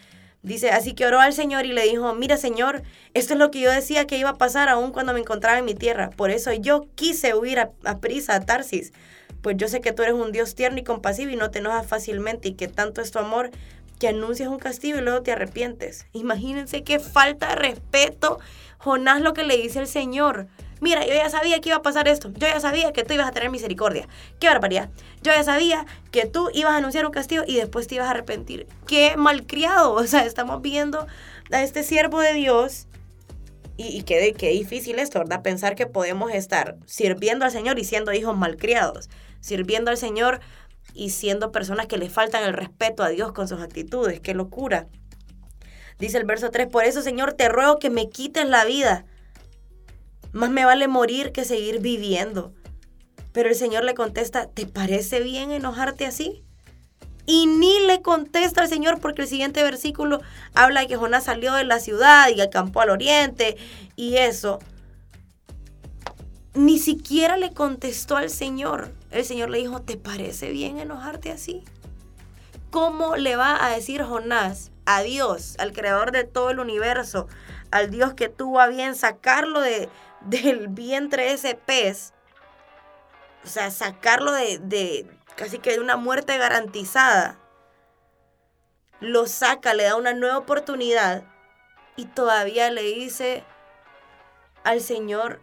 Dice, 0.44 0.70
así 0.70 0.94
que 0.94 1.06
oró 1.06 1.20
al 1.20 1.34
Señor 1.34 1.66
y 1.66 1.74
le 1.74 1.84
dijo, 1.84 2.14
mira 2.14 2.38
Señor, 2.38 2.84
esto 3.14 3.34
es 3.34 3.40
lo 3.40 3.52
que 3.52 3.60
yo 3.60 3.72
decía 3.72 4.08
que 4.08 4.18
iba 4.18 4.30
a 4.30 4.38
pasar 4.38 4.70
aún 4.70 4.92
cuando 4.92 5.14
me 5.14 5.20
encontraba 5.20 5.60
en 5.60 5.66
mi 5.66 5.74
tierra. 5.74 6.10
Por 6.12 6.32
eso 6.32 6.54
yo 6.54 6.88
quise 6.96 7.34
huir 7.36 7.60
a, 7.60 7.72
a 7.84 8.00
prisa 8.00 8.36
a 8.36 8.40
Tarsis, 8.42 8.94
pues 9.48 9.56
yo 9.56 9.70
sé 9.70 9.80
que 9.80 9.94
tú 9.94 10.04
eres 10.04 10.14
un 10.14 10.34
Dios 10.34 10.56
tierno 10.56 10.78
y 10.78 10.84
compasivo 10.84 11.32
y 11.32 11.38
no 11.38 11.52
te 11.52 11.60
enojas 11.60 11.88
fácilmente 11.88 12.50
y 12.50 12.56
que 12.56 12.68
tanto 12.68 13.00
es 13.00 13.12
tu 13.12 13.20
amor 13.20 13.50
que 13.98 14.10
anuncias 14.10 14.50
un 14.50 14.60
castigo 14.60 14.98
y 14.98 15.02
luego 15.02 15.22
te 15.22 15.32
arrepientes. 15.32 16.06
Imagínense 16.12 16.84
qué 16.84 17.00
falta 17.00 17.48
de 17.48 17.56
respeto 17.56 18.40
Jonás 18.78 19.22
lo 19.22 19.32
que 19.32 19.44
le 19.44 19.56
dice 19.56 19.80
el 19.80 19.88
Señor. 19.88 20.48
Mira, 20.82 21.06
yo 21.08 21.14
ya 21.14 21.30
sabía 21.30 21.62
que 21.62 21.70
iba 21.70 21.78
a 21.78 21.82
pasar 21.82 22.10
esto. 22.10 22.30
Yo 22.34 22.46
ya 22.46 22.60
sabía 22.60 22.92
que 22.92 23.06
tú 23.06 23.14
ibas 23.14 23.26
a 23.26 23.32
tener 23.32 23.50
misericordia. 23.50 24.10
Qué 24.38 24.48
barbaridad. 24.48 24.90
Yo 25.22 25.32
ya 25.32 25.46
sabía 25.46 25.86
que 26.12 26.26
tú 26.26 26.50
ibas 26.54 26.74
a 26.74 26.78
anunciar 26.80 27.06
un 27.06 27.14
castigo 27.14 27.46
y 27.48 27.56
después 27.56 27.88
te 27.88 27.96
ibas 27.96 28.08
a 28.08 28.12
arrepentir. 28.12 28.68
Qué 28.86 29.16
malcriado. 29.16 29.94
O 29.94 30.04
sea, 30.08 30.26
estamos 30.26 30.62
viendo 30.62 31.08
a 31.54 31.64
este 31.64 31.84
siervo 31.84 32.20
de 32.20 32.34
Dios. 32.34 32.88
Y, 33.78 34.02
qué, 34.02 34.33
qué 34.38 34.50
difícil 34.50 35.00
esto, 35.00 35.19
¿verdad? 35.19 35.42
Pensar 35.42 35.76
que 35.76 35.86
podemos 35.86 36.33
estar 36.33 36.76
sirviendo 36.86 37.45
al 37.45 37.52
Señor 37.52 37.80
y 37.80 37.86
siendo 37.86 38.12
hijos 38.12 38.36
malcriados 38.36 39.07
sirviendo 39.40 39.92
al 39.92 39.98
Señor 39.98 40.40
y 40.94 41.12
siendo 41.12 41.52
personas 41.52 41.88
que 41.88 41.98
le 41.98 42.10
faltan 42.10 42.44
el 42.44 42.54
respeto 42.54 43.04
a 43.04 43.10
Dios 43.10 43.32
con 43.34 43.48
sus 43.48 43.62
actitudes. 43.62 44.20
¡Qué 44.20 44.34
locura! 44.34 44.88
Dice 46.00 46.18
el 46.18 46.26
verso 46.26 46.52
3, 46.52 46.68
por 46.68 46.84
eso 46.84 47.02
Señor 47.02 47.34
te 47.34 47.50
ruego 47.50 47.80
que 47.80 47.90
me 47.90 48.10
quites 48.10 48.48
la 48.48 48.66
vida. 48.66 49.06
Más 50.32 50.50
me 50.50 50.66
vale 50.66 50.88
morir 50.88 51.32
que 51.32 51.46
seguir 51.46 51.80
viviendo. 51.80 52.54
Pero 53.32 53.50
el 53.50 53.56
Señor 53.56 53.84
le 53.84 53.94
contesta, 53.94 54.48
¿te 54.48 54.66
parece 54.66 55.22
bien 55.22 55.52
enojarte 55.52 56.06
así? 56.06 56.44
Y 57.26 57.46
ni 57.46 57.80
le 57.86 58.02
contesta 58.02 58.62
al 58.62 58.70
Señor 58.70 59.00
porque 59.00 59.24
el 59.24 59.28
siguiente 59.28 59.62
versículo 59.62 60.22
habla 60.54 60.82
de 60.82 60.88
que 60.88 60.96
Jonás 60.96 61.26
salió 61.26 61.54
de 61.54 61.66
la 61.66 61.80
ciudad 61.80 62.30
y 62.30 62.40
acampó 62.42 62.82
al 62.82 62.90
oriente 62.90 63.58
y 63.96 64.18
eso. 64.18 64.60
Ni 66.57 66.80
siquiera 66.80 67.37
le 67.37 67.54
contestó 67.54 68.18
al 68.18 68.31
Señor. 68.31 68.92
El 69.11 69.23
Señor 69.26 69.52
le 69.52 69.59
dijo, 69.59 69.83
¿te 69.83 69.95
parece 69.95 70.49
bien 70.49 70.80
enojarte 70.80 71.31
así? 71.31 71.64
¿Cómo 72.71 73.16
le 73.16 73.35
va 73.35 73.64
a 73.64 73.69
decir 73.69 74.02
Jonás 74.02 74.71
a 74.87 75.04
Dios, 75.04 75.56
al 75.59 75.71
creador 75.71 76.11
de 76.11 76.23
todo 76.23 76.49
el 76.49 76.59
universo, 76.59 77.28
al 77.69 77.92
Dios 77.92 78.16
que 78.16 78.28
tuvo 78.28 78.59
a 78.59 78.66
bien 78.66 78.95
sacarlo 78.95 79.61
de, 79.61 79.87
del 80.21 80.68
vientre 80.68 81.26
de 81.26 81.33
ese 81.33 81.54
pez? 81.54 82.16
O 83.45 83.47
sea, 83.47 83.69
sacarlo 83.69 84.31
de, 84.31 84.57
de 84.57 85.07
casi 85.35 85.59
que 85.59 85.73
de 85.73 85.80
una 85.80 85.95
muerte 85.95 86.40
garantizada. 86.40 87.37
Lo 88.99 89.28
saca, 89.28 89.76
le 89.76 89.83
da 89.83 89.95
una 89.95 90.16
nueva 90.16 90.40
oportunidad 90.40 91.23
y 91.95 92.06
todavía 92.06 92.71
le 92.71 92.81
dice 92.81 93.44
al 94.64 94.81
Señor, 94.81 95.40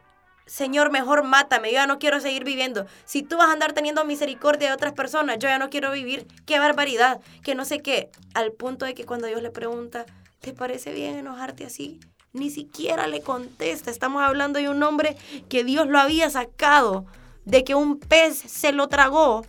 Señor, 0.46 0.90
mejor 0.90 1.24
mátame, 1.24 1.68
yo 1.68 1.74
ya 1.74 1.86
no 1.86 1.98
quiero 1.98 2.20
seguir 2.20 2.44
viviendo. 2.44 2.86
Si 3.06 3.22
tú 3.22 3.38
vas 3.38 3.48
a 3.48 3.52
andar 3.52 3.72
teniendo 3.72 4.04
misericordia 4.04 4.68
de 4.68 4.74
otras 4.74 4.92
personas, 4.92 5.38
yo 5.38 5.48
ya 5.48 5.58
no 5.58 5.70
quiero 5.70 5.90
vivir. 5.90 6.26
Qué 6.44 6.58
barbaridad, 6.58 7.20
que 7.42 7.54
no 7.54 7.64
sé 7.64 7.80
qué. 7.80 8.10
Al 8.34 8.52
punto 8.52 8.84
de 8.84 8.94
que 8.94 9.06
cuando 9.06 9.26
Dios 9.26 9.42
le 9.42 9.50
pregunta, 9.50 10.04
¿te 10.40 10.52
parece 10.52 10.92
bien 10.92 11.16
enojarte 11.16 11.64
así? 11.64 11.98
Ni 12.32 12.50
siquiera 12.50 13.06
le 13.06 13.22
contesta. 13.22 13.90
Estamos 13.90 14.22
hablando 14.22 14.58
de 14.58 14.68
un 14.68 14.82
hombre 14.82 15.16
que 15.48 15.64
Dios 15.64 15.86
lo 15.86 15.98
había 15.98 16.28
sacado, 16.28 17.06
de 17.44 17.64
que 17.64 17.74
un 17.74 17.98
pez 17.98 18.36
se 18.36 18.72
lo 18.72 18.88
tragó. 18.88 19.44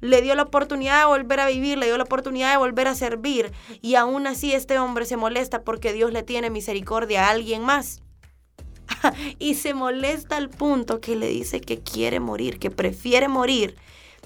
le 0.00 0.20
dio 0.20 0.34
la 0.34 0.42
oportunidad 0.42 1.00
de 1.00 1.06
volver 1.06 1.40
a 1.40 1.46
vivir, 1.46 1.78
le 1.78 1.86
dio 1.86 1.96
la 1.96 2.04
oportunidad 2.04 2.50
de 2.50 2.58
volver 2.58 2.88
a 2.88 2.94
servir. 2.94 3.52
Y 3.80 3.94
aún 3.94 4.26
así 4.26 4.52
este 4.52 4.78
hombre 4.78 5.06
se 5.06 5.16
molesta 5.16 5.62
porque 5.62 5.92
Dios 5.92 6.12
le 6.12 6.22
tiene 6.22 6.50
misericordia 6.50 7.26
a 7.26 7.30
alguien 7.30 7.62
más. 7.62 8.03
y 9.38 9.54
se 9.54 9.74
molesta 9.74 10.36
al 10.36 10.50
punto 10.50 11.00
que 11.00 11.16
le 11.16 11.28
dice 11.28 11.60
que 11.60 11.80
quiere 11.80 12.20
morir, 12.20 12.58
que 12.58 12.70
prefiere 12.70 13.28
morir 13.28 13.76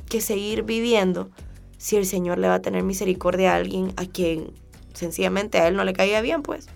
que 0.08 0.20
seguir 0.20 0.62
viviendo 0.62 1.30
si 1.76 1.96
el 1.96 2.06
Señor 2.06 2.38
le 2.38 2.48
va 2.48 2.54
a 2.54 2.62
tener 2.62 2.82
misericordia 2.82 3.52
a 3.52 3.56
alguien 3.56 3.92
a 3.96 4.06
quien 4.06 4.52
sencillamente 4.94 5.58
a 5.58 5.68
él 5.68 5.76
no 5.76 5.84
le 5.84 5.92
caía 5.92 6.20
bien, 6.20 6.42
pues. 6.42 6.66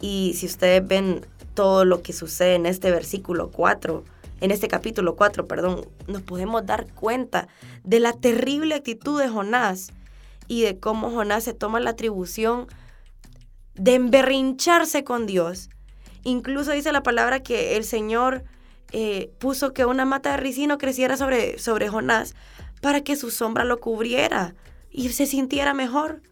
Y 0.00 0.34
si 0.36 0.46
ustedes 0.46 0.86
ven 0.86 1.26
todo 1.54 1.84
lo 1.84 2.02
que 2.02 2.12
sucede 2.12 2.54
en 2.54 2.66
este 2.66 2.90
versículo 2.90 3.50
4, 3.50 4.04
en 4.40 4.50
este 4.50 4.68
capítulo 4.68 5.16
4, 5.16 5.46
perdón, 5.46 5.86
nos 6.06 6.22
podemos 6.22 6.64
dar 6.66 6.92
cuenta 6.92 7.48
de 7.82 8.00
la 8.00 8.12
terrible 8.12 8.74
actitud 8.74 9.20
de 9.20 9.28
Jonás 9.28 9.92
y 10.46 10.62
de 10.62 10.78
cómo 10.78 11.10
Jonás 11.10 11.44
se 11.44 11.54
toma 11.54 11.80
la 11.80 11.90
atribución 11.90 12.66
de 13.74 13.94
emberrincharse 13.94 15.02
con 15.02 15.26
Dios. 15.26 15.70
Incluso 16.24 16.72
dice 16.72 16.92
la 16.92 17.02
palabra 17.02 17.42
que 17.42 17.76
el 17.76 17.84
Señor 17.84 18.44
eh, 18.92 19.32
puso 19.38 19.72
que 19.72 19.84
una 19.84 20.04
mata 20.04 20.32
de 20.32 20.36
ricino 20.38 20.78
creciera 20.78 21.16
sobre, 21.16 21.58
sobre 21.58 21.88
Jonás 21.88 22.34
para 22.80 23.02
que 23.02 23.16
su 23.16 23.30
sombra 23.30 23.64
lo 23.64 23.80
cubriera 23.80 24.54
y 24.90 25.08
se 25.10 25.26
sintiera 25.26 25.74
mejor. 25.74 26.22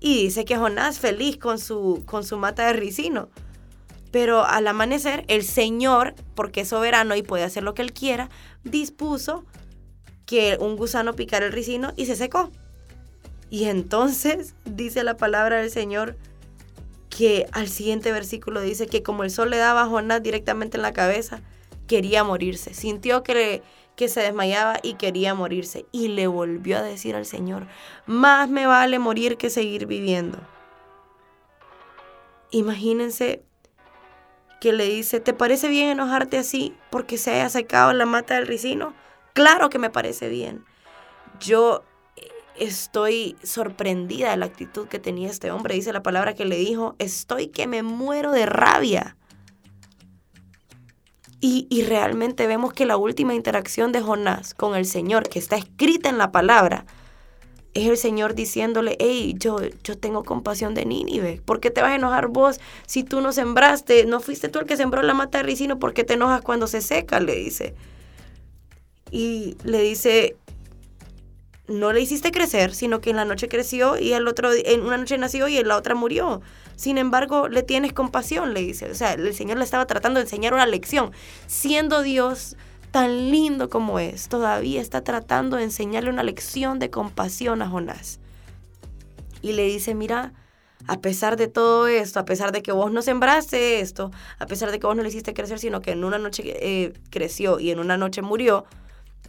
Y 0.00 0.24
dice 0.24 0.44
que 0.44 0.56
Jonás 0.56 0.98
feliz 0.98 1.36
con 1.36 1.58
su, 1.58 2.02
con 2.06 2.24
su 2.24 2.36
mata 2.38 2.66
de 2.66 2.72
ricino. 2.72 3.28
Pero 4.10 4.44
al 4.44 4.66
amanecer, 4.66 5.24
el 5.28 5.42
Señor, 5.42 6.14
porque 6.34 6.62
es 6.62 6.68
soberano 6.68 7.14
y 7.16 7.22
puede 7.22 7.44
hacer 7.44 7.62
lo 7.62 7.74
que 7.74 7.82
Él 7.82 7.92
quiera, 7.92 8.28
dispuso 8.64 9.44
que 10.26 10.56
un 10.60 10.76
gusano 10.76 11.14
picara 11.14 11.46
el 11.46 11.52
ricino 11.52 11.92
y 11.96 12.06
se 12.06 12.16
secó. 12.16 12.50
Y 13.50 13.64
entonces 13.64 14.54
dice 14.64 15.04
la 15.04 15.16
palabra 15.16 15.58
del 15.58 15.70
Señor 15.70 16.16
que 17.16 17.46
al 17.52 17.68
siguiente 17.68 18.10
versículo 18.10 18.62
dice 18.62 18.86
que 18.86 19.02
como 19.02 19.22
el 19.22 19.30
sol 19.30 19.50
le 19.50 19.58
daba 19.58 19.82
a 19.82 19.86
Jonás 19.86 20.22
directamente 20.22 20.78
en 20.78 20.82
la 20.82 20.94
cabeza, 20.94 21.42
quería 21.86 22.24
morirse. 22.24 22.72
Sintió 22.72 23.22
que, 23.22 23.62
que 23.96 24.08
se 24.08 24.22
desmayaba 24.22 24.78
y 24.82 24.94
quería 24.94 25.34
morirse. 25.34 25.84
Y 25.92 26.08
le 26.08 26.26
volvió 26.26 26.78
a 26.78 26.82
decir 26.82 27.14
al 27.14 27.26
Señor, 27.26 27.66
más 28.06 28.48
me 28.48 28.66
vale 28.66 28.98
morir 28.98 29.36
que 29.36 29.50
seguir 29.50 29.86
viviendo. 29.86 30.38
Imagínense 32.50 33.42
que 34.58 34.72
le 34.72 34.86
dice, 34.86 35.20
¿te 35.20 35.34
parece 35.34 35.68
bien 35.68 35.88
enojarte 35.88 36.38
así 36.38 36.74
porque 36.90 37.18
se 37.18 37.32
haya 37.32 37.50
secado 37.50 37.92
la 37.92 38.06
mata 38.06 38.36
del 38.36 38.46
ricino? 38.46 38.94
Claro 39.34 39.68
que 39.68 39.78
me 39.78 39.90
parece 39.90 40.30
bien. 40.30 40.64
Yo 41.40 41.84
estoy 42.58 43.36
sorprendida 43.42 44.30
de 44.30 44.36
la 44.36 44.46
actitud 44.46 44.88
que 44.88 44.98
tenía 44.98 45.30
este 45.30 45.50
hombre. 45.50 45.74
Dice 45.74 45.92
la 45.92 46.02
palabra 46.02 46.34
que 46.34 46.44
le 46.44 46.56
dijo, 46.56 46.94
estoy 46.98 47.48
que 47.48 47.66
me 47.66 47.82
muero 47.82 48.32
de 48.32 48.46
rabia. 48.46 49.16
Y, 51.40 51.66
y, 51.70 51.82
realmente 51.82 52.46
vemos 52.46 52.72
que 52.72 52.86
la 52.86 52.96
última 52.96 53.34
interacción 53.34 53.90
de 53.90 54.00
Jonás 54.00 54.54
con 54.54 54.76
el 54.76 54.86
Señor, 54.86 55.28
que 55.28 55.40
está 55.40 55.56
escrita 55.56 56.08
en 56.08 56.16
la 56.16 56.30
palabra, 56.30 56.86
es 57.74 57.88
el 57.88 57.96
Señor 57.96 58.34
diciéndole, 58.34 58.96
hey, 59.00 59.34
yo, 59.38 59.58
yo 59.82 59.98
tengo 59.98 60.24
compasión 60.24 60.74
de 60.74 60.84
Nínive. 60.84 61.40
¿Por 61.44 61.60
qué 61.60 61.70
te 61.70 61.80
vas 61.80 61.92
a 61.92 61.94
enojar 61.96 62.28
vos 62.28 62.60
si 62.86 63.02
tú 63.02 63.20
no 63.20 63.32
sembraste? 63.32 64.04
¿No 64.04 64.20
fuiste 64.20 64.48
tú 64.48 64.58
el 64.58 64.66
que 64.66 64.76
sembró 64.76 65.02
la 65.02 65.14
mata 65.14 65.38
de 65.38 65.44
ricino? 65.44 65.78
¿Por 65.78 65.94
qué 65.94 66.04
te 66.04 66.14
enojas 66.14 66.42
cuando 66.42 66.66
se 66.66 66.82
seca? 66.82 67.18
Le 67.18 67.34
dice. 67.34 67.74
Y 69.10 69.56
le 69.64 69.80
dice, 69.80 70.36
no 71.72 71.92
le 71.92 72.00
hiciste 72.00 72.30
crecer, 72.30 72.74
sino 72.74 73.00
que 73.00 73.10
en 73.10 73.16
la 73.16 73.24
noche 73.24 73.48
creció 73.48 73.98
y 73.98 74.12
el 74.12 74.28
otro, 74.28 74.50
en 74.52 74.82
una 74.82 74.96
noche 74.96 75.18
nació 75.18 75.48
y 75.48 75.56
en 75.58 75.68
la 75.68 75.76
otra 75.76 75.94
murió. 75.94 76.40
Sin 76.76 76.98
embargo, 76.98 77.48
le 77.48 77.62
tienes 77.62 77.92
compasión, 77.92 78.54
le 78.54 78.60
dice. 78.60 78.90
O 78.90 78.94
sea, 78.94 79.12
el 79.14 79.34
Señor 79.34 79.58
le 79.58 79.64
estaba 79.64 79.86
tratando 79.86 80.18
de 80.18 80.24
enseñar 80.24 80.54
una 80.54 80.66
lección. 80.66 81.12
Siendo 81.46 82.02
Dios, 82.02 82.56
tan 82.90 83.30
lindo 83.30 83.68
como 83.68 83.98
es, 83.98 84.28
todavía 84.28 84.80
está 84.80 85.02
tratando 85.02 85.56
de 85.56 85.64
enseñarle 85.64 86.10
una 86.10 86.22
lección 86.22 86.78
de 86.78 86.90
compasión 86.90 87.62
a 87.62 87.68
Jonás. 87.68 88.20
Y 89.40 89.52
le 89.52 89.64
dice, 89.64 89.94
mira, 89.94 90.32
a 90.86 91.00
pesar 91.00 91.36
de 91.36 91.48
todo 91.48 91.86
esto, 91.86 92.20
a 92.20 92.24
pesar 92.24 92.52
de 92.52 92.62
que 92.62 92.72
vos 92.72 92.92
no 92.92 93.02
sembraste 93.02 93.80
esto, 93.80 94.10
a 94.38 94.46
pesar 94.46 94.70
de 94.70 94.78
que 94.78 94.86
vos 94.86 94.96
no 94.96 95.02
le 95.02 95.08
hiciste 95.08 95.34
crecer, 95.34 95.58
sino 95.58 95.80
que 95.80 95.92
en 95.92 96.04
una 96.04 96.18
noche 96.18 96.42
eh, 96.46 96.92
creció 97.10 97.60
y 97.60 97.70
en 97.70 97.78
una 97.78 97.96
noche 97.96 98.22
murió, 98.22 98.66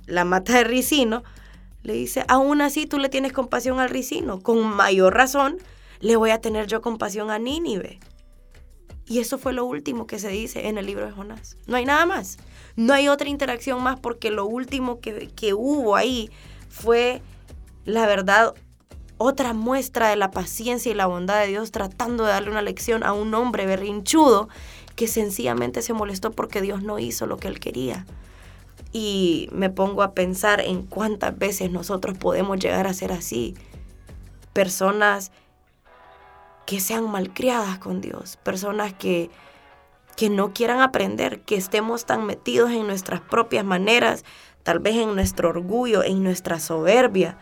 la 0.06 0.26
mata 0.26 0.54
de 0.54 0.64
ricino, 0.64 1.24
le 1.84 1.94
dice, 1.94 2.26
aún 2.28 2.62
así 2.62 2.86
tú 2.86 2.98
le 2.98 3.10
tienes 3.10 3.34
compasión 3.34 3.80
al 3.80 3.90
ricino, 3.90 4.42
con 4.42 4.64
mayor 4.66 5.14
razón 5.14 5.58
le 6.00 6.16
voy 6.16 6.32
a 6.32 6.42
tener 6.42 6.68
yo 6.68 6.82
compasión 6.82 7.30
a 7.30 7.40
Nínive. 7.40 8.00
Y 9.06 9.20
eso 9.20 9.38
fue 9.38 9.54
lo 9.54 9.66
último 9.66 10.08
que 10.08 10.18
se 10.18 10.30
dice 10.30 10.68
en 10.68 10.78
el 10.78 10.86
libro 10.86 11.06
de 11.06 11.12
Jonás. 11.12 11.58
No 11.68 11.76
hay 11.76 11.86
nada 11.86 12.06
más. 12.06 12.38
No 12.76 12.94
hay 12.94 13.10
otra 13.10 13.30
interacción 13.30 13.84
más 13.84 14.00
porque 14.00 14.32
lo 14.32 14.46
último 14.46 15.02
que, 15.02 15.30
que 15.36 15.54
hubo 15.54 15.96
ahí 15.96 16.30
fue, 16.70 17.22
la 17.86 18.06
verdad, 18.08 18.54
otra 19.18 19.54
muestra 19.54 20.10
de 20.10 20.16
la 20.16 20.32
paciencia 20.32 20.92
y 20.92 20.96
la 20.96 21.06
bondad 21.06 21.42
de 21.42 21.48
Dios 21.48 21.72
tratando 21.72 22.24
de 22.24 22.32
darle 22.32 22.52
una 22.52 22.62
lección 22.62 23.04
a 23.04 23.14
un 23.14 23.34
hombre 23.34 23.66
berrinchudo 23.66 24.50
que 24.96 25.08
sencillamente 25.08 25.82
se 25.82 25.94
molestó 25.94 26.32
porque 26.32 26.62
Dios 26.62 26.82
no 26.82 27.00
hizo 27.00 27.26
lo 27.28 27.38
que 27.38 27.48
él 27.48 27.60
quería. 27.60 28.06
Y 28.92 29.50
me 29.52 29.70
pongo 29.70 30.04
a 30.04 30.14
pensar 30.14 30.62
en 30.62 30.84
cuántas 30.84 31.38
veces 31.38 31.72
nosotros 31.72 32.18
podemos 32.18 32.60
llegar 32.60 32.88
a 32.88 32.94
ser 32.94 33.12
así. 33.12 33.56
Personas 34.54 35.32
que 36.66 36.80
sean 36.80 37.10
malcriadas 37.10 37.80
con 37.80 38.02
Dios, 38.02 38.38
personas 38.44 38.94
que 38.94 39.30
que 40.16 40.30
no 40.30 40.54
quieran 40.54 40.82
aprender, 40.82 41.42
que 41.42 41.56
estemos 41.56 42.06
tan 42.06 42.26
metidos 42.26 42.72
en 42.72 42.88
nuestras 42.88 43.22
propias 43.22 43.66
maneras, 43.66 44.24
tal 44.64 44.80
vez 44.80 44.96
en 44.96 45.16
nuestro 45.16 45.50
orgullo, 45.50 46.04
en 46.04 46.24
nuestra 46.24 46.60
soberbia, 46.60 47.38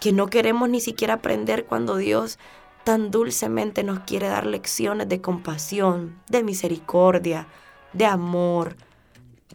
que 0.00 0.12
no 0.12 0.28
queremos 0.28 0.68
ni 0.68 0.80
siquiera 0.80 1.14
aprender 1.14 1.66
cuando 1.66 1.96
Dios 1.96 2.38
tan 2.84 3.10
dulcemente 3.10 3.82
nos 3.82 4.00
quiere 4.00 4.28
dar 4.28 4.46
lecciones 4.46 5.08
de 5.08 5.20
compasión, 5.20 6.20
de 6.28 6.42
misericordia, 6.42 7.46
de 7.92 8.06
amor, 8.06 8.76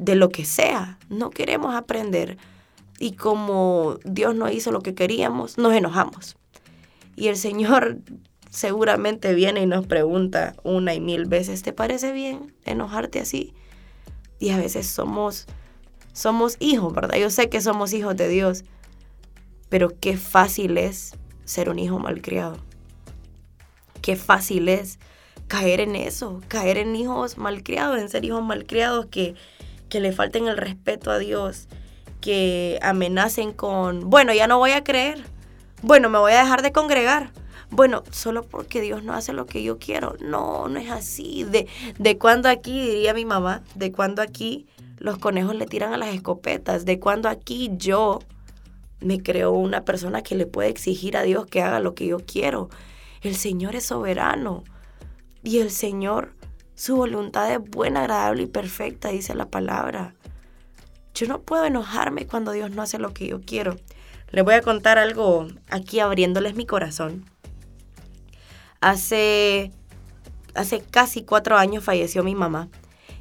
de 0.02 0.16
lo 0.16 0.30
que 0.30 0.46
sea. 0.46 0.98
No 1.10 1.30
queremos 1.30 1.76
aprender. 1.76 2.38
Y 3.00 3.14
como 3.14 4.00
Dios 4.04 4.36
no 4.36 4.50
hizo 4.50 4.72
lo 4.72 4.82
que 4.82 4.96
queríamos, 4.96 5.58
nos 5.58 5.74
enojamos. 5.74 6.38
Y 7.16 7.28
el 7.28 7.38
Señor 7.38 8.00
seguramente 8.50 9.34
viene 9.34 9.62
y 9.62 9.66
nos 9.68 9.86
pregunta 9.86 10.56
una 10.64 10.94
y 10.96 11.00
mil 11.00 11.26
veces, 11.26 11.62
¿te 11.62 11.72
parece 11.72 12.12
bien 12.12 12.54
enojarte 12.66 13.20
así? 13.20 13.54
Y 14.40 14.50
a 14.50 14.58
veces 14.58 14.88
somos, 14.88 15.46
somos 16.14 16.58
hijos, 16.60 16.94
¿verdad? 16.94 17.18
Yo 17.18 17.30
sé 17.30 17.48
que 17.48 17.62
somos 17.62 17.94
hijos 17.94 18.18
de 18.18 18.28
Dios, 18.28 18.66
pero 19.70 19.92
qué 20.00 20.18
fácil 20.18 20.80
es 20.80 21.14
ser 21.46 21.70
un 21.70 21.78
hijo 21.78 22.00
malcriado. 22.00 22.58
Qué 24.02 24.16
fácil 24.16 24.68
es 24.68 24.98
caer 25.48 25.80
en 25.80 25.96
eso, 25.96 26.42
caer 26.48 26.80
en 26.80 26.96
hijos 26.96 27.38
malcriados, 27.38 28.00
en 28.00 28.10
ser 28.10 28.26
hijos 28.26 28.44
malcriados 28.44 29.06
que, 29.06 29.36
que 29.92 30.00
le 30.00 30.12
falten 30.12 30.48
el 30.48 30.58
respeto 30.58 31.12
a 31.12 31.20
Dios, 31.20 31.68
que 32.22 32.80
amenacen 32.82 33.52
con, 33.52 34.10
bueno, 34.10 34.34
ya 34.34 34.48
no 34.48 34.58
voy 34.58 34.72
a 34.72 34.84
creer, 34.84 35.24
bueno, 35.84 36.10
me 36.10 36.18
voy 36.18 36.32
a 36.32 36.40
dejar 36.40 36.64
de 36.64 36.72
congregar, 36.72 37.32
bueno, 37.70 38.04
solo 38.12 38.44
porque 38.44 38.82
Dios 38.82 39.04
no 39.04 39.14
hace 39.14 39.34
lo 39.34 39.46
que 39.46 39.64
yo 39.64 39.80
quiero. 39.80 40.16
No, 40.20 40.68
no 40.68 40.78
es 40.78 40.90
así. 40.90 41.46
De, 41.46 41.68
de 41.98 42.18
cuando 42.18 42.50
aquí, 42.50 42.86
diría 42.86 43.14
mi 43.14 43.24
mamá, 43.24 43.64
de 43.76 43.94
cuando 43.94 44.22
aquí 44.22 44.68
los 44.98 45.18
conejos 45.18 45.56
le 45.56 45.66
tiran 45.66 45.94
a 45.94 45.98
las 45.98 46.14
escopetas, 46.14 46.84
de 46.84 47.00
cuando 47.00 47.30
aquí 47.30 47.72
yo 47.78 48.20
me 49.00 49.24
creo 49.24 49.52
una 49.52 49.86
persona 49.86 50.22
que 50.22 50.36
le 50.36 50.46
puede 50.46 50.70
exigir 50.70 51.16
a 51.16 51.24
Dios 51.24 51.46
que 51.48 51.62
haga 51.62 51.80
lo 51.80 51.96
que 51.96 52.08
yo 52.08 52.18
quiero. 52.20 52.70
El 53.22 53.36
Señor 53.36 53.76
es 53.76 53.86
soberano 53.86 54.64
y 55.42 55.60
el 55.60 55.72
Señor, 55.72 56.34
su 56.82 56.96
voluntad 56.96 57.54
es 57.54 57.60
buena, 57.62 58.00
agradable 58.00 58.42
y 58.42 58.48
perfecta, 58.48 59.10
dice 59.10 59.36
la 59.36 59.46
palabra. 59.46 60.16
Yo 61.14 61.28
no 61.28 61.40
puedo 61.44 61.64
enojarme 61.66 62.26
cuando 62.26 62.54
Dios 62.54 62.72
no 62.72 62.82
hace 62.82 62.98
lo 62.98 63.14
que 63.14 63.28
yo 63.28 63.40
quiero. 63.40 63.76
Les 64.32 64.44
voy 64.44 64.56
a 64.56 64.64
contar 64.64 64.98
algo 64.98 65.46
aquí 65.70 66.00
abriéndoles 66.00 66.56
mi 66.56 66.66
corazón. 66.66 67.24
Hace, 68.80 69.72
hace 70.56 70.82
casi 70.82 71.22
cuatro 71.22 71.56
años 71.56 71.84
falleció 71.84 72.24
mi 72.24 72.34
mamá. 72.34 72.68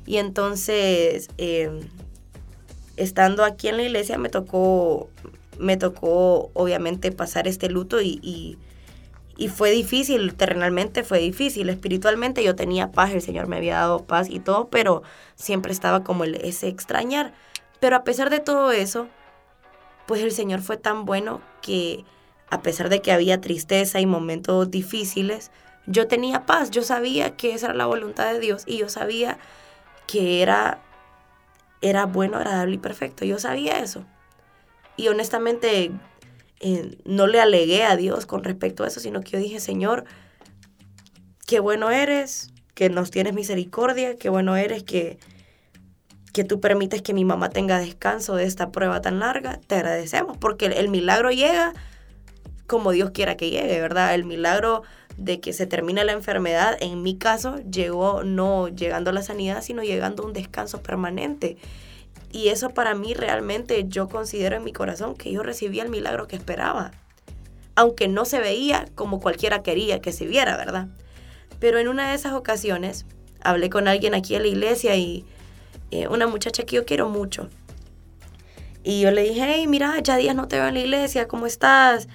Y 0.06 0.16
entonces, 0.16 1.28
em, 1.36 1.80
estando 2.96 3.44
aquí 3.44 3.68
en 3.68 3.76
la 3.76 3.82
iglesia, 3.82 4.16
me 4.16 4.30
tocó, 4.30 5.10
me 5.58 5.76
tocó 5.76 6.50
obviamente 6.54 7.12
pasar 7.12 7.46
este 7.46 7.68
luto 7.68 8.00
y, 8.00 8.20
y, 8.22 8.56
fue 9.48 9.70
difícil, 9.70 10.34
terrenalmente 10.34 11.02
fue 11.02 11.18
difícil, 11.18 11.70
espiritualmente 11.70 12.44
yo 12.44 12.54
tenía 12.54 12.92
paz, 12.92 13.12
el 13.12 13.22
Señor 13.22 13.48
me 13.48 13.56
había 13.56 13.76
dado 13.76 14.04
paz 14.04 14.28
y 14.28 14.38
todo, 14.40 14.68
pero 14.68 15.02
siempre 15.34 15.72
estaba 15.72 16.04
como 16.04 16.24
ese 16.24 16.68
extrañar. 16.68 17.32
Pero 17.80 17.96
a 17.96 18.04
pesar 18.04 18.28
de 18.28 18.40
todo 18.40 18.70
eso, 18.72 19.08
pues 20.06 20.22
el 20.22 20.32
Señor 20.32 20.60
fue 20.60 20.76
tan 20.76 21.04
bueno 21.06 21.40
que 21.62 22.04
a 22.50 22.62
pesar 22.62 22.88
de 22.88 23.00
que 23.00 23.12
había 23.12 23.40
tristeza 23.40 24.00
y 24.00 24.06
momentos 24.06 24.70
difíciles, 24.70 25.50
yo 25.86 26.06
tenía 26.06 26.46
paz, 26.46 26.70
yo 26.70 26.82
sabía 26.82 27.36
que 27.36 27.54
esa 27.54 27.66
era 27.66 27.74
la 27.74 27.86
voluntad 27.86 28.32
de 28.32 28.40
Dios 28.40 28.64
y 28.66 28.78
yo 28.78 28.88
sabía 28.88 29.38
que 30.06 30.42
era, 30.42 30.80
era 31.80 32.06
bueno, 32.06 32.36
agradable 32.36 32.74
y 32.74 32.78
perfecto. 32.78 33.24
Yo 33.24 33.38
sabía 33.38 33.78
eso. 33.78 34.04
Y 34.96 35.08
honestamente 35.08 35.92
eh, 36.60 36.98
no 37.04 37.26
le 37.26 37.40
alegué 37.40 37.84
a 37.84 37.96
Dios 37.96 38.26
con 38.26 38.44
respecto 38.44 38.84
a 38.84 38.88
eso, 38.88 39.00
sino 39.00 39.22
que 39.22 39.30
yo 39.30 39.38
dije, 39.38 39.60
Señor, 39.60 40.04
qué 41.46 41.58
bueno 41.58 41.90
eres, 41.90 42.52
que 42.74 42.90
nos 42.90 43.10
tienes 43.10 43.34
misericordia, 43.34 44.16
qué 44.16 44.28
bueno 44.28 44.56
eres 44.56 44.82
que, 44.82 45.18
que 46.32 46.44
tú 46.44 46.60
permites 46.60 47.02
que 47.02 47.14
mi 47.14 47.24
mamá 47.24 47.50
tenga 47.50 47.78
descanso 47.78 48.36
de 48.36 48.44
esta 48.44 48.70
prueba 48.70 49.00
tan 49.00 49.18
larga. 49.18 49.58
Te 49.66 49.76
agradecemos 49.76 50.36
porque 50.36 50.66
el, 50.66 50.88
milagro 50.88 51.30
llega 51.30 51.72
como 52.66 52.92
Dios 52.92 53.10
quiera 53.10 53.36
que 53.36 53.50
llegue, 53.50 53.80
¿verdad? 53.80 54.14
El 54.14 54.24
milagro 54.24 54.82
de 55.16 55.40
que 55.40 55.52
se 55.52 55.66
termine 55.66 56.04
la 56.04 56.12
enfermedad, 56.12 56.76
en 56.80 57.02
mi 57.02 57.16
caso, 57.16 57.56
llegó 57.70 58.22
no 58.22 58.68
llegando 58.68 59.10
a 59.10 59.12
la 59.12 59.22
sanidad, 59.22 59.62
sino 59.62 59.82
llegando 59.82 60.22
a 60.22 60.26
un 60.26 60.32
descanso 60.32 60.82
permanente. 60.82 61.56
Y 62.32 62.48
eso 62.48 62.70
para 62.70 62.94
mí 62.94 63.14
realmente 63.14 63.84
yo 63.88 64.08
considero 64.08 64.56
en 64.56 64.64
mi 64.64 64.72
corazón 64.72 65.14
que 65.14 65.32
yo 65.32 65.42
recibí 65.42 65.80
el 65.80 65.88
milagro 65.88 66.28
que 66.28 66.36
esperaba. 66.36 66.92
Aunque 67.74 68.08
no 68.08 68.24
se 68.24 68.40
veía 68.40 68.86
como 68.94 69.20
cualquiera 69.20 69.62
quería 69.62 70.00
que 70.00 70.12
se 70.12 70.26
viera, 70.26 70.56
¿verdad? 70.56 70.88
Pero 71.58 71.78
en 71.78 71.88
una 71.88 72.10
de 72.10 72.14
esas 72.14 72.32
ocasiones 72.32 73.06
hablé 73.42 73.70
con 73.70 73.88
alguien 73.88 74.14
aquí 74.14 74.34
en 74.34 74.42
la 74.42 74.48
iglesia 74.48 74.96
y 74.96 75.24
eh, 75.90 76.08
una 76.08 76.26
muchacha 76.26 76.62
que 76.64 76.76
yo 76.76 76.84
quiero 76.84 77.08
mucho. 77.08 77.48
Y 78.82 79.00
yo 79.02 79.10
le 79.10 79.22
dije, 79.22 79.42
hey, 79.44 79.66
mira, 79.66 79.98
ya 80.00 80.16
días 80.16 80.34
no 80.34 80.48
te 80.48 80.56
veo 80.56 80.68
en 80.68 80.74
la 80.74 80.80
iglesia, 80.80 81.28
¿cómo 81.28 81.46
estás? 81.46 82.08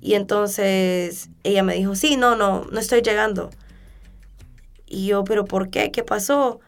Y 0.00 0.14
entonces 0.14 1.28
ella 1.42 1.62
me 1.62 1.74
dijo, 1.74 1.94
sí, 1.94 2.16
no, 2.16 2.36
no, 2.36 2.64
no 2.70 2.78
estoy 2.78 3.02
llegando. 3.02 3.50
Y 4.86 5.06
yo, 5.06 5.24
pero 5.24 5.44
¿por 5.44 5.68
qué? 5.68 5.90
¿Qué 5.90 6.04
pasó? 6.04 6.60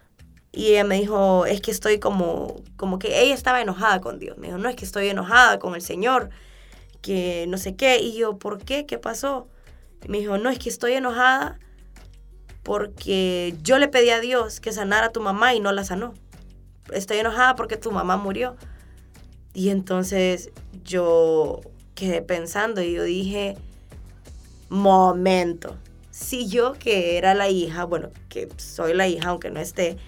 Y 0.59 0.73
ella 0.73 0.83
me 0.83 0.99
dijo, 0.99 1.47
es 1.47 1.61
que 1.61 1.71
estoy 1.71 2.01
como, 2.01 2.57
como 2.77 2.99
que 2.99 3.23
ella 3.23 3.33
estaba 3.33 3.61
enojada 3.61 4.01
con 4.01 4.19
Dios. 4.19 4.37
Me 4.39 4.49
dijo, 4.49 4.59
no, 4.59 4.69
es 4.69 4.75
que 4.75 4.85
estoy 4.85 5.07
enojada 5.07 5.61
con 5.61 5.77
el 5.77 5.83
Señor, 5.83 6.31
que 7.01 7.45
no 7.47 7.59
sé 7.59 7.77
qué. 7.77 8.01
Y 8.01 8.17
yo, 8.17 8.39
¿por 8.39 8.59
qué? 8.59 8.85
¿Qué 8.85 8.99
pasó? 8.99 9.47
Me 10.09 10.19
dijo, 10.19 10.37
no, 10.37 10.51
es 10.51 10.59
que 10.59 10.69
estoy 10.69 10.95
enojada 10.95 11.61
porque 12.65 13.55
yo 13.63 13.79
le 13.79 13.87
pedí 13.87 14.11
a 14.11 14.19
Dios 14.19 14.59
que 14.59 14.73
sanara 14.73 15.07
a 15.07 15.13
tu 15.13 15.21
mamá 15.21 15.55
y 15.55 15.61
no 15.61 15.71
la 15.71 15.85
sanó. 15.85 16.13
Estoy 16.93 17.19
enojada 17.19 17.55
porque 17.55 17.77
tu 17.77 17.93
mamá 17.93 18.17
murió. 18.17 18.57
Y 19.55 19.69
entonces 19.69 20.51
yo 20.83 21.61
quedé 21.95 22.21
pensando 22.21 22.83
y 22.83 22.95
yo 22.95 23.05
dije, 23.05 23.57
momento, 24.71 25.77
si 26.11 26.49
yo 26.49 26.73
que 26.73 27.17
era 27.17 27.35
la 27.35 27.49
hija, 27.49 27.85
bueno, 27.85 28.11
que 28.29 28.49
soy 28.57 28.93
la 28.93 29.07
hija 29.07 29.29
aunque 29.29 29.53
no 29.53 29.61
esté, 29.61 29.99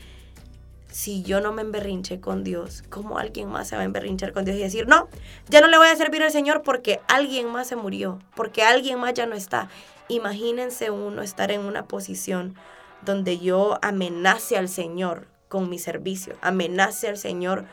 si 0.91 1.23
yo 1.23 1.41
no 1.41 1.53
me 1.53 1.63
emberrinché 1.63 2.21
con 2.21 2.45
Dios, 2.45 2.83
¿cómo 2.91 3.19
alguien 3.19 3.49
más 3.49 3.69
se 3.69 3.77
va 3.77 3.83
a 3.83 3.85
emberrinchar 3.85 4.33
con 4.33 4.45
Dios 4.45 4.57
y 4.57 4.61
decir, 4.61 4.89
no, 4.89 5.09
ya 5.49 5.61
no 5.61 5.69
le 5.69 5.79
voy 5.79 5.89
a 5.89 5.97
servir 5.97 6.23
al 6.23 6.33
Señor 6.33 6.63
porque 6.63 7.01
alguien 7.09 7.49
más 7.49 7.69
se 7.69 7.77
murió, 7.77 8.19
porque 8.35 8.63
alguien 8.63 8.99
más 8.99 9.15
ya 9.15 9.27
no 9.27 9.35
está? 9.35 9.69
Imagínense 10.09 10.91
uno 10.91 11.23
estar 11.23 11.53
en 11.53 11.61
una 11.61 11.87
posición 11.87 12.57
donde 13.03 13.39
yo 13.39 13.79
amenace 13.83 14.57
al 14.57 14.69
Señor 14.69 15.27
con 15.49 15.69
mi 15.69 15.79
servicio, 15.79 16.37
amenace 16.41 17.09
al 17.09 17.17
Señor 17.17 17.65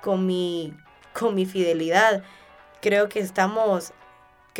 con 0.00 0.26
mi, 0.26 0.72
con 1.12 1.34
mi 1.34 1.46
fidelidad, 1.46 2.22
creo 2.80 3.08
que 3.08 3.20
estamos 3.20 3.92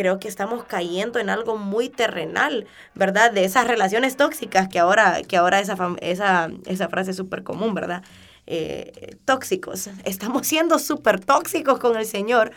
creo 0.00 0.18
que 0.18 0.28
estamos 0.28 0.64
cayendo 0.64 1.18
en 1.18 1.28
algo 1.28 1.58
muy 1.58 1.90
terrenal, 1.90 2.66
¿verdad? 2.94 3.30
De 3.30 3.44
esas 3.44 3.66
relaciones 3.66 4.16
tóxicas 4.16 4.66
que 4.66 4.78
ahora, 4.78 5.20
que 5.28 5.36
ahora 5.36 5.60
esa, 5.60 5.76
esa, 6.00 6.48
esa 6.64 6.88
frase 6.88 7.10
es 7.10 7.18
súper 7.18 7.42
común, 7.42 7.74
¿verdad? 7.74 8.02
Eh, 8.46 9.18
tóxicos. 9.26 9.90
Estamos 10.06 10.46
siendo 10.46 10.78
súper 10.78 11.20
tóxicos 11.20 11.78
con 11.78 11.98
el 11.98 12.06
Señor, 12.06 12.52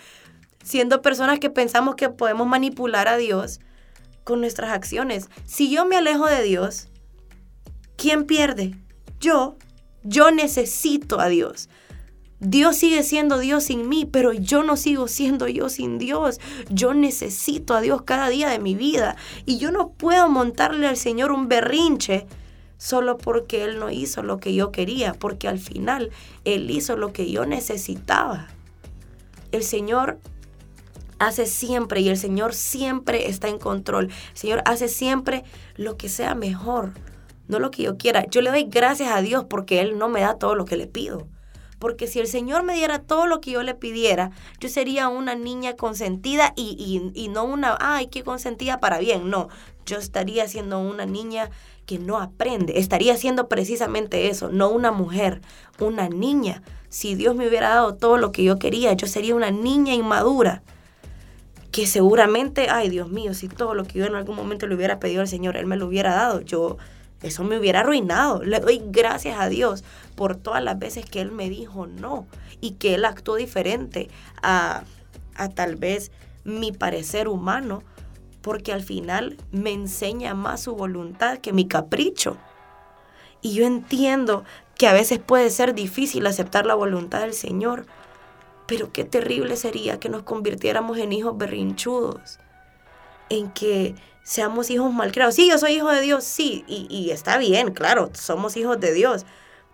siendo 0.63 1.01
personas 1.01 1.39
que 1.39 1.49
pensamos 1.49 1.95
que 1.95 2.07
podemos 2.07 2.47
manipular 2.47 3.09
a 3.09 3.17
Dios 3.17 3.59
con 4.23 4.39
nuestras 4.39 4.71
acciones. 4.71 5.27
Si 5.45 5.69
yo 5.69 5.85
me 5.85 5.97
alejo 5.97 6.27
de 6.27 6.43
Dios, 6.43 6.87
¿quién 7.97 8.23
pierde? 8.23 8.73
Yo. 9.19 9.57
Yo 10.03 10.31
necesito 10.31 11.19
a 11.19 11.27
Dios. 11.27 11.67
Dios 12.45 12.75
sigue 12.75 13.03
siendo 13.03 13.39
Dios 13.39 13.63
sin 13.63 13.87
mí, 13.87 14.05
pero 14.05 14.33
yo 14.33 14.63
no 14.63 14.75
sigo 14.75 15.07
siendo 15.07 15.47
yo 15.47 15.69
sin 15.69 15.97
Dios. 15.97 16.41
Yo 16.69 16.93
necesito 16.93 17.73
a 17.73 17.79
Dios 17.79 18.01
cada 18.01 18.27
día 18.27 18.49
de 18.49 18.59
mi 18.59 18.75
vida 18.75 19.15
y 19.45 19.59
yo 19.59 19.71
no 19.71 19.91
puedo 19.91 20.27
montarle 20.27 20.87
al 20.87 20.97
Señor 20.97 21.31
un 21.31 21.47
berrinche 21.47 22.27
solo 22.77 23.17
porque 23.17 23.63
Él 23.63 23.79
no 23.79 23.89
hizo 23.89 24.23
lo 24.23 24.41
que 24.41 24.53
yo 24.53 24.73
quería, 24.73 25.13
porque 25.13 25.47
al 25.47 25.57
final 25.57 26.11
Él 26.43 26.69
hizo 26.69 26.97
lo 26.97 27.13
que 27.13 27.31
yo 27.31 27.45
necesitaba. 27.45 28.49
El 29.53 29.63
Señor 29.63 30.19
hace 31.19 31.45
siempre 31.45 32.01
y 32.01 32.09
el 32.09 32.17
Señor 32.17 32.53
siempre 32.53 33.29
está 33.29 33.47
en 33.47 33.57
control. 33.57 34.09
El 34.31 34.37
Señor 34.37 34.61
hace 34.65 34.89
siempre 34.89 35.45
lo 35.77 35.95
que 35.95 36.09
sea 36.09 36.35
mejor, 36.35 36.91
no 37.47 37.59
lo 37.59 37.71
que 37.71 37.83
yo 37.83 37.97
quiera. 37.97 38.25
Yo 38.25 38.41
le 38.41 38.49
doy 38.49 38.63
gracias 38.63 39.15
a 39.15 39.21
Dios 39.21 39.45
porque 39.45 39.79
Él 39.79 39.97
no 39.97 40.09
me 40.09 40.19
da 40.19 40.37
todo 40.37 40.55
lo 40.55 40.65
que 40.65 40.75
le 40.75 40.87
pido. 40.87 41.25
Porque 41.83 42.07
si 42.07 42.21
el 42.21 42.27
Señor 42.27 42.63
me 42.63 42.75
diera 42.75 42.99
todo 42.99 43.27
lo 43.27 43.41
que 43.41 43.51
yo 43.51 43.61
le 43.61 43.75
pidiera, 43.75 44.31
yo 44.61 44.69
sería 44.69 45.09
una 45.09 45.35
niña 45.35 45.75
consentida 45.75 46.53
y, 46.55 47.11
y, 47.13 47.27
no 47.27 47.43
una, 47.43 47.75
ay, 47.77 48.07
qué 48.07 48.23
consentida 48.23 48.79
para 48.79 48.99
bien. 48.99 49.29
No, 49.29 49.49
yo 49.85 49.97
estaría 49.97 50.47
siendo 50.47 50.79
una 50.79 51.05
niña 51.05 51.49
que 51.85 51.99
no 51.99 52.19
aprende. 52.19 52.79
Estaría 52.79 53.17
siendo 53.17 53.49
precisamente 53.49 54.29
eso, 54.29 54.47
no 54.47 54.69
una 54.69 54.93
mujer, 54.93 55.41
una 55.77 56.07
niña. 56.07 56.63
Si 56.87 57.15
Dios 57.15 57.35
me 57.35 57.49
hubiera 57.49 57.67
dado 57.67 57.95
todo 57.95 58.15
lo 58.15 58.31
que 58.31 58.45
yo 58.45 58.57
quería, 58.59 58.93
yo 58.93 59.05
sería 59.05 59.35
una 59.35 59.51
niña 59.51 59.93
inmadura. 59.93 60.63
Que 61.69 61.85
seguramente, 61.85 62.69
ay 62.69 62.87
Dios 62.87 63.09
mío, 63.09 63.33
si 63.33 63.49
todo 63.49 63.73
lo 63.73 63.83
que 63.83 63.99
yo 63.99 64.05
en 64.05 64.15
algún 64.15 64.37
momento 64.37 64.67
le 64.67 64.75
hubiera 64.75 64.99
pedido 65.01 65.19
al 65.19 65.27
Señor, 65.27 65.57
Él 65.57 65.65
me 65.65 65.75
lo 65.75 65.87
hubiera 65.87 66.15
dado, 66.15 66.39
yo 66.39 66.77
eso 67.23 67.43
me 67.43 67.57
hubiera 67.57 67.79
arruinado. 67.79 68.43
Le 68.43 68.59
doy 68.59 68.81
gracias 68.85 69.39
a 69.39 69.49
Dios 69.49 69.83
por 70.15 70.35
todas 70.35 70.63
las 70.63 70.77
veces 70.77 71.05
que 71.05 71.21
Él 71.21 71.31
me 71.31 71.49
dijo 71.49 71.87
no 71.87 72.27
y 72.61 72.71
que 72.71 72.95
Él 72.95 73.05
actuó 73.05 73.35
diferente 73.35 74.09
a, 74.41 74.83
a 75.35 75.49
tal 75.49 75.75
vez 75.75 76.11
mi 76.43 76.71
parecer 76.71 77.27
humano, 77.27 77.81
porque 78.41 78.73
al 78.73 78.83
final 78.83 79.37
me 79.51 79.71
enseña 79.71 80.33
más 80.33 80.61
su 80.61 80.75
voluntad 80.75 81.37
que 81.37 81.53
mi 81.53 81.67
capricho. 81.67 82.37
Y 83.41 83.53
yo 83.53 83.65
entiendo 83.65 84.43
que 84.75 84.87
a 84.87 84.93
veces 84.93 85.19
puede 85.19 85.49
ser 85.49 85.73
difícil 85.73 86.27
aceptar 86.27 86.65
la 86.65 86.75
voluntad 86.75 87.21
del 87.21 87.33
Señor, 87.33 87.85
pero 88.67 88.91
qué 88.91 89.03
terrible 89.03 89.55
sería 89.55 89.99
que 89.99 90.09
nos 90.09 90.23
convirtiéramos 90.23 90.97
en 90.97 91.13
hijos 91.13 91.37
berrinchudos, 91.37 92.39
en 93.29 93.51
que 93.51 93.95
seamos 94.23 94.69
hijos 94.69 94.91
malcriados. 94.93 95.35
Sí, 95.35 95.49
yo 95.49 95.57
soy 95.57 95.73
hijo 95.73 95.91
de 95.91 96.01
Dios, 96.01 96.23
sí, 96.23 96.63
y, 96.67 97.11
está 97.11 97.37
bien, 97.37 97.73
claro, 97.73 98.09
somos 98.13 98.57
hijos 98.57 98.79
de 98.79 98.93
Dios, 98.93 99.25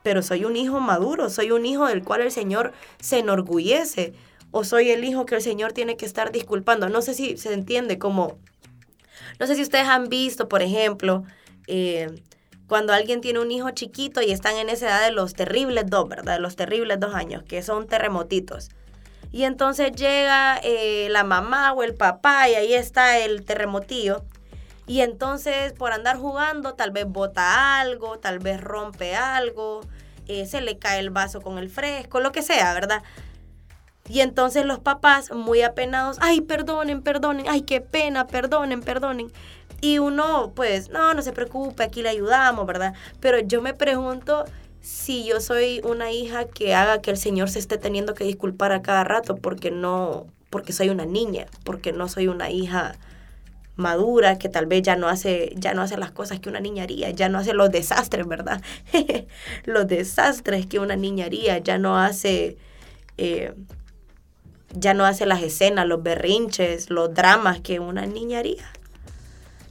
pero 0.04 0.22
soy 0.22 0.46
un 0.46 0.56
hijo 0.56 0.80
maduro, 0.80 1.30
soy 1.30 1.52
un 1.52 1.66
hijo 1.66 1.88
del 1.88 2.04
cual 2.04 2.22
el 2.22 2.32
Señor 2.32 2.74
se 3.00 3.20
enorgullece, 3.20 4.14
o 4.52 4.64
soy 4.64 4.90
el 4.90 5.04
hijo 5.04 5.26
que 5.26 5.36
el 5.36 5.42
Señor 5.42 5.74
tiene 5.74 5.96
que 5.96 6.08
estar 6.08 6.32
disculpando. 6.32 6.90
No 6.90 7.04
sé 7.04 7.14
si 7.14 7.38
se 7.38 7.54
entiende 7.54 8.00
como, 8.00 8.40
no 9.40 9.46
sé 9.46 9.56
si 9.56 9.62
ustedes 9.62 9.88
han 9.88 10.10
visto, 10.10 10.50
por 10.50 10.64
ejemplo, 10.64 11.24
eh, 11.68 12.08
cuando 12.68 12.94
alguien 12.94 13.22
tiene 13.22 13.40
un 13.40 13.52
hijo 13.52 13.70
chiquito 13.72 14.22
y 14.22 14.32
están 14.32 14.56
en 14.56 14.70
esa 14.70 14.88
edad 14.88 15.06
de 15.06 15.12
los 15.12 15.34
terribles 15.34 15.86
dos, 15.88 16.10
¿verdad? 16.10 16.40
los 16.40 16.56
terribles 16.56 17.00
dos 17.00 17.14
años, 17.14 17.44
que 17.44 17.62
son 17.62 17.88
terremotitos. 17.88 18.70
Y 19.32 19.44
entonces 19.44 19.92
llega 19.92 20.60
eh, 20.64 21.08
la 21.12 21.24
mamá 21.24 21.74
o 21.74 21.84
el 21.84 21.94
papá 21.94 22.50
y 22.50 22.56
ahí 22.56 22.74
está 22.74 23.20
el 23.20 23.46
terremotillo 23.46 24.24
y 24.90 25.02
entonces 25.02 25.72
por 25.74 25.94
andar 25.94 26.18
jugando 26.18 26.74
tal 26.74 26.90
vez 26.90 27.06
bota 27.08 27.80
algo, 27.80 28.18
tal 28.18 28.40
vez 28.40 28.60
rompe 28.60 29.16
algo, 29.16 29.82
eh, 30.28 30.48
se 30.48 30.62
le 30.62 30.80
cae 30.80 31.00
el 31.00 31.12
vaso 31.12 31.42
con 31.42 31.60
el 31.60 31.70
fresco, 31.70 32.20
lo 32.20 32.32
que 32.32 32.42
sea, 32.42 32.74
¿verdad? 32.74 33.04
Y 34.10 34.22
entonces 34.22 34.66
los 34.66 34.80
papás 34.80 35.32
muy 35.32 35.62
apenados, 35.62 36.18
ay, 36.22 36.42
perdonen, 36.42 37.04
perdonen, 37.04 37.46
ay, 37.48 37.62
qué 37.62 37.82
pena, 37.82 38.26
perdonen, 38.26 38.82
perdonen. 38.82 39.32
Y 39.80 40.00
uno, 40.00 40.54
pues, 40.56 40.90
no, 40.90 41.14
no 41.14 41.22
se 41.22 41.34
preocupe, 41.34 41.84
aquí 41.84 42.02
le 42.02 42.10
ayudamos, 42.10 42.66
¿verdad? 42.66 42.96
Pero 43.20 43.38
yo 43.42 43.62
me 43.62 43.76
pregunto 43.76 44.46
si 44.82 45.24
yo 45.24 45.40
soy 45.40 45.82
una 45.84 46.12
hija 46.12 46.46
que 46.46 46.74
haga 46.74 47.00
que 47.00 47.12
el 47.12 47.18
Señor 47.18 47.52
se 47.52 47.60
esté 47.60 47.78
teniendo 47.78 48.16
que 48.16 48.24
disculpar 48.24 48.72
a 48.72 48.82
cada 48.82 49.04
rato 49.04 49.36
porque 49.36 49.70
no, 49.70 50.26
porque 50.50 50.74
soy 50.74 50.90
una 50.90 51.06
niña, 51.06 51.46
porque 51.64 51.94
no 51.94 52.10
soy 52.10 52.28
una 52.28 52.50
hija 52.50 52.96
madura, 53.80 54.38
que 54.38 54.50
tal 54.50 54.68
vez 54.68 54.84
ya 54.84 54.96
no 54.96 55.08
hace, 55.08 55.54
ya 55.56 55.74
no 55.74 55.82
hace 55.82 55.98
las 55.98 56.12
cosas 56.12 56.40
que 56.40 56.50
una 56.50 56.60
niña 56.60 56.84
haría, 56.84 57.10
ya 57.12 57.30
no 57.30 57.40
hace 57.40 57.54
los 57.54 57.72
desastres, 57.72 58.28
¿verdad? 58.28 58.62
los 59.66 59.88
desastres 59.88 60.68
que 60.68 60.80
una 60.80 60.96
niña 60.96 61.26
haría, 61.26 61.58
ya 61.58 61.78
no 61.78 61.98
hace, 61.98 62.58
eh, 63.18 63.54
Ya 64.76 64.94
no 64.94 65.06
hace 65.06 65.26
las 65.26 65.42
escenas, 65.42 65.88
los 65.88 66.04
berrinches, 66.04 66.92
los 66.92 67.12
dramas 67.14 67.60
que 67.60 67.80
una 67.80 68.06
niña 68.06 68.40
haría. 68.40 68.72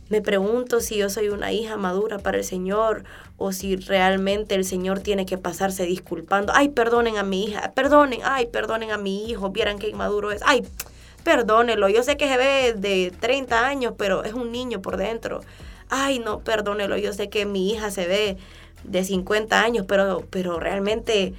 Me 0.08 0.22
pregunto 0.22 0.80
si 0.80 0.96
yo 0.96 1.10
soy 1.10 1.28
una 1.28 1.52
hija 1.52 1.76
madura 1.76 2.18
para 2.18 2.38
el 2.38 2.44
Señor 2.44 3.04
o 3.36 3.52
si 3.52 3.76
realmente 3.76 4.54
el 4.54 4.64
Señor 4.64 5.00
tiene 5.00 5.26
que 5.26 5.36
pasarse 5.36 5.84
disculpando. 5.84 6.52
Ay, 6.56 6.70
perdonen 6.70 7.18
a 7.18 7.22
mi 7.22 7.44
hija, 7.44 7.72
perdonen, 7.74 8.20
ay, 8.24 8.46
perdonen 8.46 8.90
a 8.90 8.98
mi 8.98 9.30
hijo, 9.30 9.50
vieran 9.50 9.78
qué 9.78 9.88
inmaduro 9.88 10.32
es. 10.32 10.40
Ay, 10.44 10.66
perdónelo. 11.28 11.90
Yo 11.90 12.02
sé 12.02 12.16
que 12.16 12.26
se 12.26 12.38
ve 12.38 12.72
de 12.72 13.12
30 13.20 13.66
años, 13.66 13.92
pero 13.98 14.24
es 14.24 14.32
un 14.32 14.50
niño 14.50 14.80
por 14.80 14.96
dentro. 14.96 15.40
Ay, 15.90 16.20
no, 16.20 16.40
perdónelo. 16.40 16.96
Yo 16.96 17.12
sé 17.12 17.28
que 17.28 17.44
mi 17.44 17.70
hija 17.70 17.90
se 17.90 18.06
ve 18.06 18.38
de 18.84 19.04
50 19.04 19.60
años, 19.60 19.84
pero, 19.86 20.24
pero 20.30 20.58
realmente 20.58 21.34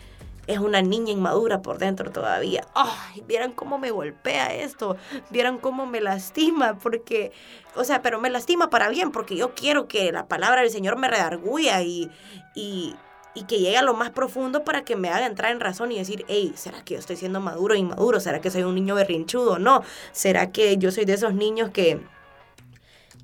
es 0.45 0.60
una 0.60 0.84
niña 0.84 1.12
inmadura 1.12 1.63
por 1.63 1.80
dentro 1.80 2.12
todavía. 2.12 2.67
Ay, 2.75 3.23
vieran 3.28 3.52
cómo 3.52 3.80
me 3.80 3.89
golpea 3.89 4.54
esto, 4.54 4.95
vieran 5.32 5.58
cómo 5.58 5.88
me 5.88 6.02
lastima, 6.02 6.78
porque, 6.78 7.32
o 7.75 7.84
sea, 7.84 8.04
pero 8.04 8.19
me 8.19 8.30
lastima 8.30 8.69
para 8.69 8.89
bien, 8.89 9.12
porque 9.12 9.36
yo 9.36 9.56
quiero 9.56 9.88
que 9.88 10.12
la 10.12 10.28
palabra 10.28 10.62
del 10.62 10.69
Señor 10.69 10.99
me 10.99 11.08
redarguya 11.08 11.82
y, 11.82 12.12
y, 12.54 12.95
y 13.39 13.43
que 13.43 13.60
llegue 13.60 13.78
a 13.78 13.82
lo 13.82 13.93
más 13.93 14.10
profundo 14.10 14.65
para 14.65 14.84
que 14.84 14.97
me 14.97 15.10
haga 15.10 15.25
entrar 15.25 15.52
en 15.52 15.62
razón 15.62 15.91
y 15.93 15.97
decir, 15.97 16.25
hey, 16.28 16.52
¿será 16.56 16.84
que 16.84 16.95
yo 16.95 16.99
estoy 16.99 17.15
siendo 17.15 17.39
maduro 17.39 17.73
o 17.73 17.78
inmaduro? 17.78 18.19
¿Será 18.19 18.41
que 18.41 18.52
soy 18.52 18.63
un 18.63 18.75
niño 18.75 18.95
berrinchudo? 18.95 19.60
No, 19.60 19.82
¿será 20.12 20.52
que 20.52 20.78
yo 20.78 20.91
soy 20.91 21.06
de 21.06 21.13
esos 21.13 21.34
niños 21.34 21.69
que 21.71 22.02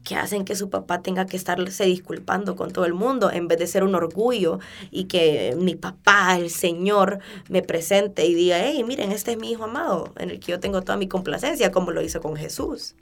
que 0.06 0.16
hacen 0.16 0.46
que 0.46 0.56
su 0.56 0.70
papá 0.70 1.02
tenga 1.02 1.26
que 1.26 1.36
estarse 1.36 1.86
disculpando 1.86 2.56
con 2.56 2.72
todo 2.72 2.86
el 2.86 2.94
mundo 2.94 3.32
en 3.32 3.48
vez 3.48 3.58
de 3.58 3.66
ser 3.66 3.84
un 3.84 3.96
orgullo 3.96 4.60
y 4.92 5.06
que 5.06 5.56
mi 5.58 5.76
papá, 5.76 6.38
el 6.38 6.52
Señor, 6.52 7.20
me 7.50 7.64
presente 7.64 8.24
y 8.28 8.36
diga, 8.36 8.58
hey, 8.62 8.84
miren, 8.84 9.12
este 9.12 9.32
es 9.32 9.38
mi 9.40 9.50
hijo 9.50 9.64
amado, 9.64 10.14
en 10.18 10.30
el 10.30 10.40
que 10.40 10.52
yo 10.52 10.60
tengo 10.60 10.84
toda 10.84 10.96
mi 10.96 11.08
complacencia, 11.08 11.72
como 11.72 11.90
lo 11.90 12.04
hizo 12.04 12.22
con 12.22 12.36
Jesús. 12.36 12.94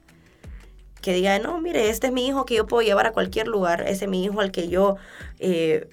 Que 1.01 1.13
diga, 1.13 1.37
no, 1.39 1.59
mire, 1.59 1.89
este 1.89 2.07
es 2.07 2.13
mi 2.13 2.25
hijo 2.25 2.45
que 2.45 2.55
yo 2.55 2.67
puedo 2.67 2.81
llevar 2.81 3.05
a 3.05 3.11
cualquier 3.11 3.49
lugar, 3.49 3.81
ese 3.81 4.05
es 4.05 4.09
mi 4.09 4.23
hijo 4.23 4.39
al 4.39 4.51
que 4.51 4.69
yo... 4.69 4.95
Eh, 5.39 5.89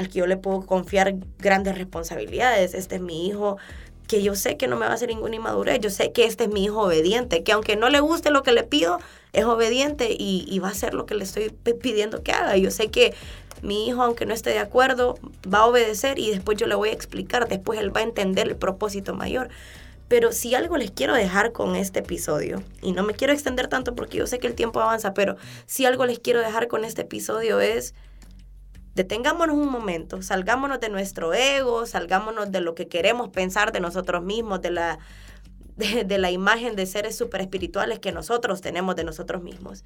al 0.00 0.08
que 0.08 0.18
yo 0.18 0.26
le 0.26 0.36
puedo 0.36 0.66
confiar 0.66 1.14
grandes 1.38 1.78
responsabilidades. 1.78 2.74
Este 2.74 2.96
es 2.96 3.00
mi 3.00 3.26
hijo 3.26 3.58
que 4.10 4.22
yo 4.24 4.34
sé 4.34 4.56
que 4.56 4.66
no 4.66 4.74
me 4.74 4.86
va 4.86 4.90
a 4.90 4.94
hacer 4.94 5.08
ninguna 5.08 5.36
inmadurez, 5.36 5.78
yo 5.78 5.88
sé 5.88 6.10
que 6.10 6.24
este 6.24 6.44
es 6.44 6.50
mi 6.50 6.64
hijo 6.64 6.82
obediente, 6.82 7.44
que 7.44 7.52
aunque 7.52 7.76
no 7.76 7.88
le 7.90 8.00
guste 8.00 8.32
lo 8.32 8.42
que 8.42 8.50
le 8.50 8.64
pido, 8.64 8.98
es 9.32 9.44
obediente 9.44 10.08
y, 10.18 10.58
va 10.58 10.66
a 10.66 10.72
hacer 10.72 10.94
lo 10.94 11.06
que 11.06 11.14
le 11.14 11.22
estoy 11.22 11.50
pidiendo 11.80 12.24
que 12.24 12.32
haga. 12.32 12.56
Yo 12.56 12.72
sé 12.72 12.88
que 12.88 13.14
mi 13.62 13.86
hijo, 13.86 14.02
aunque 14.02 14.26
no 14.26 14.34
esté 14.34 14.50
de 14.50 14.58
acuerdo, 14.58 15.16
va 15.46 15.58
a 15.58 15.66
obedecer 15.66 16.18
y 16.18 16.32
después 16.32 16.58
yo 16.58 16.66
le 16.66 16.74
voy 16.74 16.88
a 16.88 16.92
explicar, 16.92 17.48
después 17.48 17.78
él 17.78 17.94
va 17.94 18.00
a 18.00 18.02
entender 18.02 18.48
el 18.48 18.56
propósito 18.56 19.14
mayor. 19.14 19.48
Pero 20.08 20.32
si 20.32 20.56
algo 20.56 20.76
les 20.76 20.90
quiero 20.90 21.14
dejar 21.14 21.52
con 21.52 21.76
este 21.76 22.00
episodio, 22.00 22.64
y 22.82 22.90
no 22.90 23.04
me 23.04 23.14
quiero 23.14 23.32
extender 23.32 23.68
tanto 23.68 23.94
porque 23.94 24.18
yo 24.18 24.26
sé 24.26 24.40
que 24.40 24.48
el 24.48 24.56
tiempo 24.56 24.80
avanza, 24.80 25.14
pero 25.14 25.36
si 25.66 25.86
algo 25.86 26.04
les 26.04 26.18
quiero 26.18 26.40
dejar 26.40 26.66
con 26.66 26.84
este 26.84 27.02
episodio 27.02 27.60
es 27.60 27.94
detengámonos 29.00 29.56
un 29.56 29.70
momento, 29.70 30.20
salgámonos 30.20 30.78
de 30.78 30.90
nuestro 30.90 31.32
ego, 31.32 31.86
salgámonos 31.86 32.52
de 32.52 32.60
lo 32.60 32.74
que 32.74 32.86
queremos 32.86 33.30
pensar 33.30 33.72
de 33.72 33.80
nosotros 33.80 34.22
mismos, 34.22 34.60
de 34.60 34.70
la, 34.70 34.98
de, 35.76 36.18
la 36.18 36.30
imagen 36.30 36.76
de 36.76 36.84
seres 36.84 37.16
super 37.16 37.40
espirituales 37.40 37.98
que 37.98 38.12
nosotros 38.12 38.60
tenemos 38.60 38.96
de 38.96 39.04
nosotros 39.04 39.42
mismos. 39.42 39.84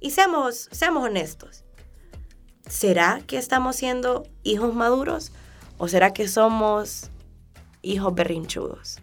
Y 0.00 0.12
seamos, 0.12 0.70
seamos 0.72 1.04
honestos. 1.04 1.64
¿Será 2.66 3.20
que 3.26 3.36
estamos 3.36 3.76
siendo 3.76 4.22
hijos 4.44 4.74
maduros 4.74 5.32
o 5.76 5.86
será 5.86 6.14
que 6.14 6.26
somos 6.26 7.10
hijos 7.82 8.14
berrinchudos? 8.14 8.98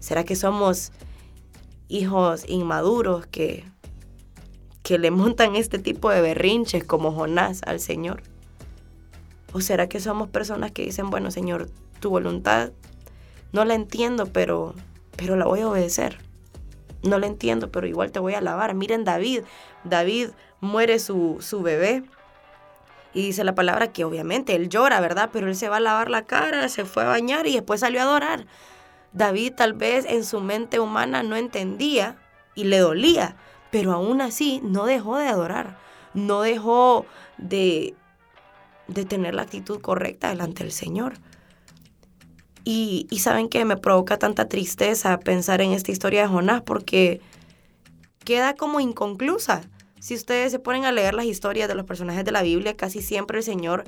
¿Será 0.00 0.24
que 0.24 0.36
somos 0.36 0.92
hijos 1.88 2.44
inmaduros 2.46 3.26
que, 3.26 3.64
que 4.82 4.98
le 4.98 5.10
montan 5.10 5.56
este 5.56 5.78
tipo 5.78 6.10
de 6.10 6.20
berrinches 6.20 6.84
como 6.84 7.10
Jonás 7.12 7.62
al 7.64 7.80
Señor? 7.80 8.22
¿O 9.52 9.60
será 9.60 9.88
que 9.88 10.00
somos 10.00 10.28
personas 10.28 10.72
que 10.72 10.82
dicen, 10.82 11.10
bueno, 11.10 11.30
Señor, 11.30 11.68
tu 12.00 12.10
voluntad 12.10 12.70
no 13.52 13.64
la 13.64 13.74
entiendo, 13.74 14.26
pero, 14.26 14.74
pero 15.16 15.36
la 15.36 15.46
voy 15.46 15.60
a 15.60 15.68
obedecer? 15.68 16.18
No 17.02 17.18
la 17.18 17.26
entiendo, 17.26 17.70
pero 17.70 17.86
igual 17.86 18.12
te 18.12 18.20
voy 18.20 18.34
a 18.34 18.38
alabar. 18.38 18.74
Miren 18.74 19.04
David, 19.04 19.42
David 19.84 20.30
muere 20.60 20.98
su, 20.98 21.38
su 21.40 21.62
bebé. 21.62 22.04
Y 23.12 23.22
dice 23.22 23.42
la 23.42 23.56
palabra 23.56 23.92
que 23.92 24.04
obviamente 24.04 24.54
él 24.54 24.68
llora, 24.68 25.00
¿verdad? 25.00 25.30
Pero 25.32 25.48
él 25.48 25.56
se 25.56 25.68
va 25.68 25.78
a 25.78 25.80
lavar 25.80 26.10
la 26.10 26.26
cara, 26.26 26.68
se 26.68 26.84
fue 26.84 27.02
a 27.02 27.08
bañar 27.08 27.46
y 27.46 27.54
después 27.54 27.80
salió 27.80 28.00
a 28.00 28.04
adorar. 28.04 28.46
David 29.12 29.54
tal 29.56 29.72
vez 29.72 30.04
en 30.04 30.24
su 30.24 30.40
mente 30.40 30.78
humana 30.78 31.24
no 31.24 31.34
entendía 31.34 32.16
y 32.54 32.64
le 32.64 32.78
dolía, 32.78 33.36
pero 33.72 33.92
aún 33.92 34.20
así 34.20 34.60
no 34.62 34.86
dejó 34.86 35.18
de 35.18 35.26
adorar, 35.26 35.78
no 36.14 36.42
dejó 36.42 37.06
de, 37.38 37.94
de 38.92 39.04
tener 39.04 39.34
la 39.34 39.42
actitud 39.42 39.80
correcta 39.80 40.28
delante 40.28 40.64
del 40.64 40.72
Señor. 40.72 41.14
Y, 42.64 43.08
saben 43.18 43.48
que 43.48 43.64
me 43.64 43.76
provoca 43.76 44.18
tanta 44.18 44.48
tristeza 44.48 45.18
pensar 45.18 45.60
en 45.60 45.72
esta 45.72 45.92
historia 45.92 46.22
de 46.22 46.28
Jonás 46.28 46.62
porque 46.62 47.20
queda 48.24 48.54
como 48.54 48.80
inconclusa. 48.80 49.62
Si 49.98 50.14
ustedes 50.14 50.52
se 50.52 50.58
ponen 50.58 50.84
a 50.84 50.92
leer 50.92 51.14
las 51.14 51.24
historias 51.24 51.68
de 51.68 51.74
los 51.74 51.86
personajes 51.86 52.24
de 52.24 52.32
la 52.32 52.42
Biblia, 52.42 52.76
casi 52.76 53.02
siempre 53.02 53.38
el 53.38 53.44
Señor 53.44 53.84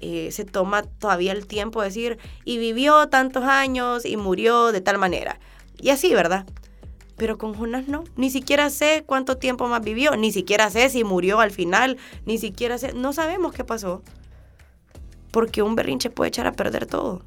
eh, 0.00 0.30
se 0.32 0.44
toma 0.44 0.82
todavía 0.82 1.32
el 1.32 1.46
tiempo 1.46 1.80
de 1.80 1.88
decir, 1.88 2.18
y 2.44 2.58
vivió 2.58 3.08
tantos 3.08 3.44
años 3.44 4.04
y 4.04 4.16
murió 4.16 4.72
de 4.72 4.80
tal 4.80 4.98
manera. 4.98 5.38
Y 5.78 5.90
así, 5.90 6.14
¿verdad? 6.14 6.46
Pero 7.16 7.38
con 7.38 7.54
Jonás 7.54 7.86
no. 7.86 8.04
Ni 8.16 8.30
siquiera 8.30 8.70
sé 8.70 9.04
cuánto 9.06 9.38
tiempo 9.38 9.68
más 9.68 9.82
vivió, 9.82 10.16
ni 10.16 10.32
siquiera 10.32 10.70
sé 10.70 10.88
si 10.88 11.04
murió 11.04 11.40
al 11.40 11.50
final, 11.50 11.96
ni 12.24 12.38
siquiera 12.38 12.76
sé, 12.76 12.92
no 12.92 13.12
sabemos 13.12 13.52
qué 13.52 13.64
pasó 13.64 14.02
porque 15.36 15.60
un 15.60 15.74
berrinche 15.74 16.08
puede 16.08 16.28
echar 16.28 16.46
a 16.46 16.52
perder 16.52 16.86
todo. 16.86 17.20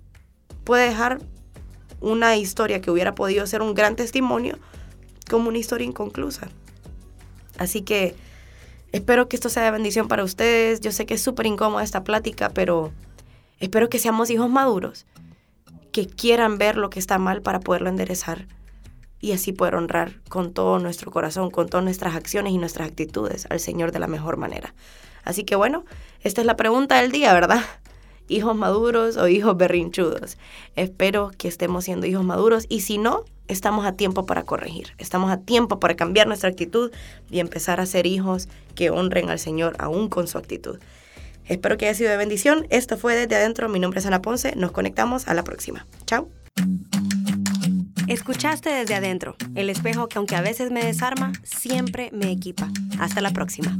Puede 0.63 0.89
dejar 0.89 1.19
una 2.01 2.35
historia 2.37 2.81
que 2.81 2.89
hubiera 2.89 3.13
podido 3.13 3.45
ser 3.45 3.61
un 3.61 3.75
gran 3.75 3.95
testimonio 3.95 4.57
como 5.29 5.49
una 5.49 5.59
historia 5.59 5.85
inconclusa. 5.85 6.49
Así 7.59 7.83
que 7.83 8.15
espero 8.91 9.29
que 9.29 9.35
esto 9.35 9.47
sea 9.49 9.61
de 9.61 9.69
bendición 9.69 10.07
para 10.07 10.23
ustedes. 10.23 10.79
Yo 10.79 10.91
sé 10.91 11.05
que 11.05 11.13
es 11.13 11.21
súper 11.21 11.45
incómoda 11.45 11.83
esta 11.83 12.03
plática, 12.03 12.49
pero 12.49 12.91
espero 13.59 13.89
que 13.89 13.99
seamos 13.99 14.31
hijos 14.31 14.49
maduros, 14.49 15.05
que 15.91 16.07
quieran 16.07 16.57
ver 16.57 16.77
lo 16.77 16.89
que 16.89 16.97
está 16.97 17.19
mal 17.19 17.43
para 17.43 17.59
poderlo 17.59 17.89
enderezar 17.89 18.47
y 19.19 19.33
así 19.33 19.53
poder 19.53 19.75
honrar 19.75 20.19
con 20.29 20.51
todo 20.51 20.79
nuestro 20.79 21.11
corazón, 21.11 21.51
con 21.51 21.69
todas 21.69 21.83
nuestras 21.83 22.15
acciones 22.15 22.53
y 22.53 22.57
nuestras 22.57 22.87
actitudes 22.87 23.45
al 23.51 23.59
Señor 23.59 23.91
de 23.91 23.99
la 23.99 24.07
mejor 24.07 24.37
manera. 24.37 24.73
Así 25.23 25.43
que 25.43 25.55
bueno, 25.55 25.85
esta 26.21 26.41
es 26.41 26.47
la 26.47 26.55
pregunta 26.55 26.99
del 26.99 27.11
día, 27.11 27.35
¿verdad? 27.35 27.61
Hijos 28.29 28.55
maduros 28.55 29.17
o 29.17 29.27
hijos 29.27 29.57
berrinchudos. 29.57 30.37
Espero 30.75 31.31
que 31.37 31.47
estemos 31.47 31.85
siendo 31.85 32.05
hijos 32.05 32.23
maduros 32.23 32.65
y 32.69 32.81
si 32.81 32.97
no, 32.97 33.25
estamos 33.47 33.85
a 33.85 33.93
tiempo 33.93 34.25
para 34.25 34.43
corregir, 34.43 34.93
estamos 34.97 35.31
a 35.31 35.37
tiempo 35.37 35.79
para 35.79 35.95
cambiar 35.95 36.27
nuestra 36.27 36.49
actitud 36.49 36.91
y 37.29 37.39
empezar 37.39 37.81
a 37.81 37.85
ser 37.85 38.05
hijos 38.05 38.47
que 38.75 38.91
honren 38.91 39.29
al 39.29 39.39
Señor 39.39 39.75
aún 39.79 40.07
con 40.07 40.27
su 40.27 40.37
actitud. 40.37 40.79
Espero 41.45 41.77
que 41.77 41.87
haya 41.87 41.95
sido 41.95 42.11
de 42.11 42.17
bendición. 42.17 42.67
Esto 42.69 42.95
fue 42.95 43.15
Desde 43.15 43.35
Adentro. 43.35 43.69
Mi 43.69 43.79
nombre 43.79 43.99
es 43.99 44.05
Ana 44.05 44.21
Ponce. 44.21 44.55
Nos 44.55 44.71
conectamos 44.71 45.27
a 45.27 45.33
la 45.33 45.43
próxima. 45.43 45.87
Chao. 46.05 46.29
Escuchaste 48.09 48.71
desde 48.71 48.95
adentro, 48.95 49.35
el 49.53 49.69
espejo 49.69 50.07
que 50.07 50.17
aunque 50.17 50.35
a 50.35 50.41
veces 50.41 50.71
me 50.71 50.83
desarma, 50.83 51.31
siempre 51.43 52.09
me 52.11 52.31
equipa. 52.31 52.67
Hasta 52.99 53.21
la 53.21 53.29
próxima. 53.29 53.77